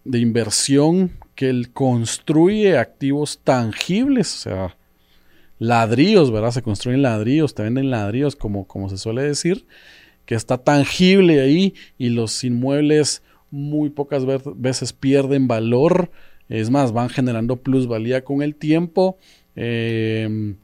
de 0.06 0.20
inversión 0.20 1.12
que 1.36 1.50
él 1.50 1.72
construye 1.72 2.78
activos 2.78 3.42
tangibles, 3.44 4.34
o 4.34 4.40
sea, 4.40 4.78
ladrillos, 5.58 6.32
¿verdad? 6.32 6.52
Se 6.52 6.62
construyen 6.62 7.02
ladrillos, 7.02 7.54
te 7.54 7.64
venden 7.64 7.92
ladrillos, 7.92 8.38
como, 8.38 8.66
como 8.66 8.90
se 8.90 8.98
suele 8.98 9.24
decir, 9.24 9.66
que 10.26 10.36
está 10.36 10.58
tangible 10.58 11.42
ahí 11.42 11.74
y 11.98 12.10
los 12.10 12.44
inmuebles 12.46 13.24
muy 13.52 13.90
pocas 13.90 14.24
veces 14.56 14.94
pierden 14.94 15.48
valor, 15.48 16.12
es 16.48 16.70
más, 16.70 16.94
van 16.94 17.10
generando 17.10 17.58
plusvalía 17.58 18.24
con 18.24 18.42
el 18.42 18.56
tiempo. 18.56 19.18
Em, 19.56 20.56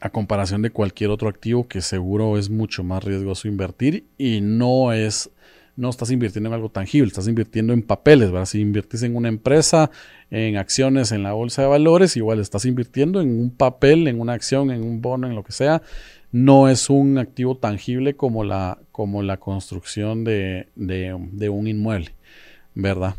a 0.00 0.10
comparación 0.10 0.62
de 0.62 0.70
cualquier 0.70 1.10
otro 1.10 1.28
activo 1.28 1.66
que 1.66 1.80
seguro 1.80 2.38
es 2.38 2.50
mucho 2.50 2.84
más 2.84 3.02
riesgoso 3.02 3.48
invertir 3.48 4.06
y 4.16 4.40
no 4.40 4.92
es 4.92 5.30
no 5.78 5.90
estás 5.90 6.10
invirtiendo 6.10 6.48
en 6.48 6.54
algo 6.54 6.70
tangible, 6.70 7.06
estás 7.06 7.28
invirtiendo 7.28 7.72
en 7.72 7.82
papeles, 7.82 8.32
¿verdad? 8.32 8.46
Si 8.46 8.60
inviertes 8.60 9.04
en 9.04 9.14
una 9.14 9.28
empresa, 9.28 9.92
en 10.28 10.56
acciones, 10.56 11.12
en 11.12 11.22
la 11.22 11.34
bolsa 11.34 11.62
de 11.62 11.68
valores, 11.68 12.16
igual 12.16 12.40
estás 12.40 12.64
invirtiendo 12.64 13.20
en 13.20 13.38
un 13.38 13.50
papel, 13.50 14.08
en 14.08 14.20
una 14.20 14.32
acción, 14.32 14.72
en 14.72 14.82
un 14.82 15.00
bono, 15.00 15.28
en 15.28 15.36
lo 15.36 15.44
que 15.44 15.52
sea. 15.52 15.80
No 16.32 16.68
es 16.68 16.90
un 16.90 17.16
activo 17.16 17.56
tangible 17.56 18.16
como 18.16 18.42
la, 18.42 18.80
como 18.90 19.22
la 19.22 19.36
construcción 19.36 20.24
de, 20.24 20.66
un 20.76 21.68
inmueble, 21.68 22.12
¿verdad? 22.74 23.14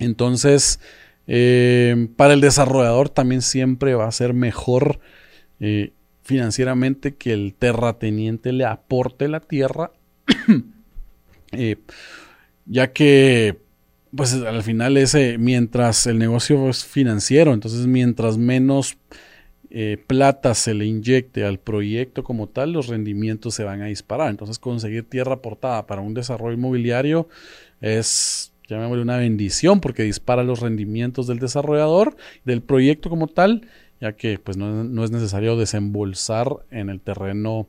Entonces, 0.00 0.80
eh, 1.28 2.08
para 2.16 2.34
el 2.34 2.40
desarrollador 2.40 3.08
también 3.08 3.40
siempre 3.40 3.94
va 3.94 4.08
a 4.08 4.12
ser 4.12 4.34
mejor 4.34 4.98
eh, 5.60 5.92
financieramente 6.22 7.14
que 7.14 7.32
el 7.32 7.54
terrateniente 7.54 8.52
le 8.52 8.64
aporte 8.64 9.28
la 9.28 9.40
tierra 9.40 9.92
Eh, 11.52 11.76
ya 12.66 12.92
que 12.92 13.56
pues 14.14 14.34
al 14.34 14.62
final 14.62 14.96
ese, 14.96 15.38
mientras 15.38 16.06
el 16.06 16.18
negocio 16.18 16.68
es 16.68 16.84
financiero, 16.84 17.52
entonces 17.52 17.86
mientras 17.86 18.36
menos 18.36 18.96
eh, 19.70 19.98
plata 20.06 20.54
se 20.54 20.74
le 20.74 20.86
inyecte 20.86 21.44
al 21.44 21.58
proyecto 21.58 22.24
como 22.24 22.48
tal, 22.48 22.72
los 22.72 22.88
rendimientos 22.88 23.54
se 23.54 23.64
van 23.64 23.82
a 23.82 23.86
disparar. 23.86 24.30
Entonces 24.30 24.58
conseguir 24.58 25.08
tierra 25.08 25.34
aportada 25.34 25.86
para 25.86 26.00
un 26.00 26.14
desarrollo 26.14 26.54
inmobiliario 26.54 27.28
es, 27.80 28.52
llamémosle 28.68 29.02
una 29.02 29.18
bendición 29.18 29.80
porque 29.80 30.02
dispara 30.02 30.42
los 30.42 30.60
rendimientos 30.60 31.26
del 31.26 31.38
desarrollador, 31.38 32.16
del 32.44 32.62
proyecto 32.62 33.10
como 33.10 33.28
tal, 33.28 33.68
ya 34.00 34.12
que 34.12 34.38
pues 34.38 34.56
no, 34.56 34.84
no 34.84 35.04
es 35.04 35.10
necesario 35.10 35.56
desembolsar 35.56 36.48
en 36.70 36.90
el 36.90 37.00
terreno 37.00 37.66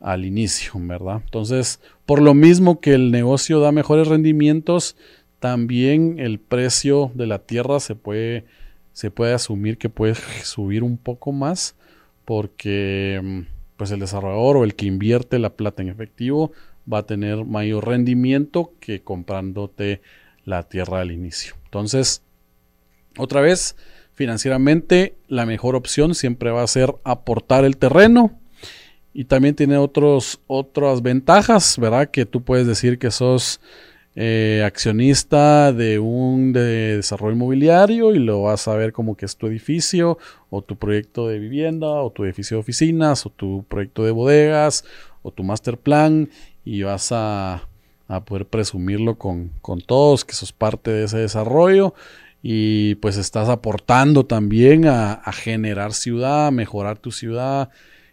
al 0.00 0.24
inicio, 0.24 0.72
¿verdad? 0.76 1.22
Entonces, 1.24 1.80
por 2.06 2.20
lo 2.20 2.34
mismo 2.34 2.80
que 2.80 2.94
el 2.94 3.10
negocio 3.10 3.60
da 3.60 3.72
mejores 3.72 4.08
rendimientos, 4.08 4.96
también 5.38 6.18
el 6.18 6.38
precio 6.38 7.10
de 7.14 7.26
la 7.26 7.38
tierra 7.38 7.80
se 7.80 7.94
puede, 7.94 8.44
se 8.92 9.10
puede 9.10 9.34
asumir 9.34 9.78
que 9.78 9.88
puede 9.88 10.14
subir 10.44 10.82
un 10.82 10.96
poco 10.96 11.32
más 11.32 11.76
porque 12.24 13.44
pues 13.76 13.90
el 13.90 14.00
desarrollador 14.00 14.58
o 14.58 14.64
el 14.64 14.74
que 14.74 14.86
invierte 14.86 15.38
la 15.38 15.50
plata 15.50 15.82
en 15.82 15.88
efectivo 15.88 16.52
va 16.90 16.98
a 16.98 17.06
tener 17.06 17.44
mayor 17.44 17.86
rendimiento 17.88 18.72
que 18.80 19.02
comprándote 19.02 20.00
la 20.44 20.64
tierra 20.64 21.00
al 21.00 21.10
inicio. 21.10 21.54
Entonces, 21.64 22.22
otra 23.18 23.40
vez, 23.40 23.76
financieramente 24.14 25.14
la 25.28 25.46
mejor 25.46 25.74
opción 25.74 26.14
siempre 26.14 26.50
va 26.50 26.62
a 26.62 26.66
ser 26.66 26.94
aportar 27.04 27.64
el 27.64 27.76
terreno 27.76 28.38
y 29.14 29.24
también 29.24 29.54
tiene 29.54 29.76
otros, 29.76 30.40
otras 30.46 31.02
ventajas, 31.02 31.78
¿verdad? 31.78 32.10
Que 32.10 32.24
tú 32.24 32.42
puedes 32.42 32.66
decir 32.66 32.98
que 32.98 33.10
sos 33.10 33.60
eh, 34.14 34.62
accionista 34.64 35.72
de 35.72 35.98
un 35.98 36.52
de 36.52 36.96
desarrollo 36.96 37.34
inmobiliario 37.34 38.14
y 38.14 38.18
lo 38.18 38.42
vas 38.42 38.68
a 38.68 38.74
ver 38.74 38.92
como 38.92 39.16
que 39.16 39.24
es 39.24 39.36
tu 39.36 39.46
edificio 39.46 40.18
o 40.50 40.60
tu 40.60 40.76
proyecto 40.76 41.28
de 41.28 41.38
vivienda 41.38 41.88
o 41.88 42.10
tu 42.10 42.24
edificio 42.24 42.58
de 42.58 42.60
oficinas 42.60 43.24
o 43.24 43.30
tu 43.30 43.64
proyecto 43.68 44.04
de 44.04 44.10
bodegas 44.10 44.84
o 45.22 45.30
tu 45.30 45.44
master 45.44 45.78
plan 45.78 46.28
y 46.62 46.82
vas 46.82 47.10
a, 47.12 47.68
poder 48.26 48.44
presumirlo 48.44 49.16
con, 49.16 49.50
todos 49.86 50.26
que 50.26 50.34
sos 50.34 50.52
parte 50.52 50.90
de 50.90 51.04
ese 51.04 51.16
desarrollo 51.16 51.94
y 52.42 52.96
pues 52.96 53.16
estás 53.16 53.48
aportando 53.48 54.26
también 54.26 54.86
a, 54.86 55.12
a 55.12 55.32
generar 55.32 55.92
ciudad, 55.92 56.48
a 56.48 56.50
mejorar 56.50 56.98
tu 56.98 57.12
ciudad, 57.12 57.70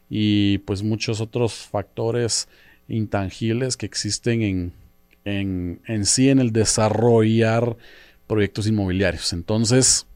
y 0.09 0.59
pues 0.59 0.83
muchos 0.83 1.21
otros 1.21 1.53
factores 1.53 2.47
intangibles 2.87 3.77
que 3.77 3.85
existen 3.85 4.41
en, 4.41 4.73
en, 5.25 5.81
en 5.85 6.05
sí 6.05 6.29
en 6.29 6.39
el 6.39 6.51
desarrollar 6.51 7.77
proyectos 8.27 8.67
inmobiliarios. 8.67 9.33
Entonces, 9.33 10.07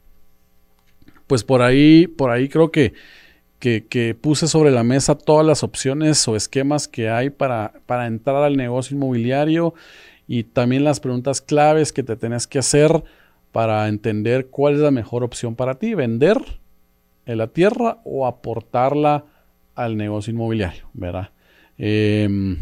pues 1.28 1.44
por 1.44 1.62
ahí, 1.62 2.08
por 2.08 2.32
ahí 2.32 2.50
creo 2.50 2.72
que, 2.72 2.94
que, 3.60 4.16
puse 4.20 4.48
sobre 4.48 4.72
la 4.72 4.84
mesa 4.84 5.16
todas 5.16 5.46
las 5.46 5.64
opciones 5.64 6.28
o 6.28 6.36
esquemas 6.36 6.88
que 6.88 7.10
hay 7.10 7.30
para, 7.30 7.74
para 7.86 8.08
entrar 8.08 8.44
al 8.44 8.58
negocio 8.58 8.96
inmobiliario 8.98 9.74
y 10.28 10.44
también 10.44 10.84
las 10.84 11.00
preguntas 11.00 11.42
claves 11.42 11.94
que 11.94 12.04
te 12.04 12.16
tenés 12.16 12.46
que 12.46 12.60
hacer 12.60 13.04
para 13.54 13.88
entender 13.88 14.48
cuál 14.48 14.74
es 14.74 14.80
la 14.80 14.92
mejor 14.92 15.24
opción 15.24 15.56
para 15.56 15.76
ti, 15.76 15.94
vender 15.94 16.38
en 17.28 17.38
la 17.38 17.48
tierra 17.48 18.00
o 18.04 18.26
aportarla 18.26 19.26
al 19.76 19.96
negocio 19.96 20.34
inmobiliario, 20.34 20.88
¿verdad? 20.94 21.30
Em, 21.78 22.58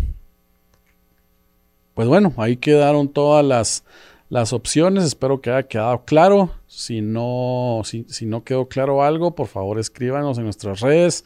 pues 1.94 2.08
bueno, 2.10 2.34
ahí 2.38 2.58
quedaron 2.58 3.08
todas 3.08 3.44
las, 3.44 3.86
las, 4.30 4.52
opciones. 4.52 5.06
Espero 5.06 5.40
que 5.40 5.50
haya 5.50 5.68
quedado 5.68 6.04
claro. 6.04 6.52
Si 6.68 7.00
no, 7.00 7.84
si, 7.86 8.26
no 8.26 8.44
quedó 8.44 8.68
claro 8.68 9.02
algo, 9.02 9.34
por 9.34 9.48
favor 9.48 9.80
escríbanos 9.80 10.38
en 10.38 10.44
nuestras 10.44 10.82
redes 10.82 11.24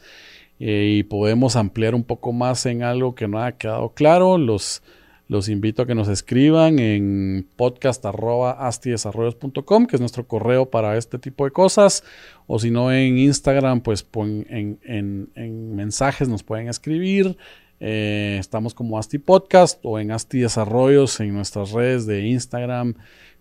eh, 0.60 0.94
y 0.98 1.02
podemos 1.02 1.56
ampliar 1.56 1.96
un 1.96 2.04
poco 2.04 2.32
más 2.32 2.66
en 2.66 2.84
algo 2.84 3.16
que 3.16 3.26
no 3.26 3.42
haya 3.42 3.56
quedado 3.56 3.90
claro. 3.90 4.38
Los, 4.38 4.82
los 5.28 5.48
invito 5.48 5.82
a 5.82 5.86
que 5.86 5.94
nos 5.94 6.08
escriban 6.08 6.78
en 6.78 7.46
podcast.astidesarrollos.com, 7.56 9.86
que 9.86 9.96
es 9.96 10.00
nuestro 10.00 10.26
correo 10.26 10.70
para 10.70 10.96
este 10.96 11.18
tipo 11.18 11.44
de 11.44 11.50
cosas. 11.50 12.04
O 12.46 12.60
si 12.60 12.70
no, 12.70 12.92
en 12.92 13.18
Instagram, 13.18 13.80
pues 13.80 14.06
en, 14.14 14.78
en, 14.84 15.74
mensajes 15.74 16.28
nos 16.28 16.44
pueden 16.44 16.68
escribir. 16.68 17.36
Eh, 17.80 18.36
estamos 18.38 18.72
como 18.72 18.98
Asti 18.98 19.18
Podcast 19.18 19.80
o 19.82 19.98
en 19.98 20.12
Asti 20.12 20.38
Desarrollos 20.38 21.18
en 21.20 21.34
nuestras 21.34 21.72
redes 21.72 22.06
de 22.06 22.24
Instagram, 22.26 22.94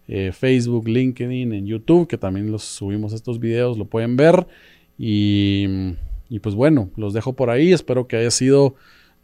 eh, 0.08 0.32
Facebook, 0.34 0.88
LinkedIn, 0.88 1.54
en 1.54 1.67
YouTube, 1.67 2.08
que 2.08 2.17
también 2.17 2.52
los 2.52 2.63
subimos 2.63 3.13
estos 3.13 3.39
videos, 3.39 3.78
lo 3.78 3.86
pueden 3.86 4.17
ver. 4.17 4.48
Y 4.98 5.67
pues 6.41 6.56
bueno, 6.56 6.89
los 6.95 7.13
dejo 7.13 7.34
por 7.34 7.52
ahí. 7.52 7.71
Espero 7.71 8.08
que 8.08 8.17
haya 8.17 8.32
sido 8.32 8.74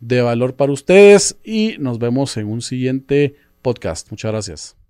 de 0.01 0.21
valor 0.21 0.55
para 0.55 0.73
ustedes 0.73 1.37
y 1.43 1.75
nos 1.79 1.99
vemos 1.99 2.35
en 2.35 2.47
un 2.47 2.61
siguiente 2.61 3.35
podcast. 3.61 4.11
Muchas 4.11 4.31
gracias. 4.31 4.80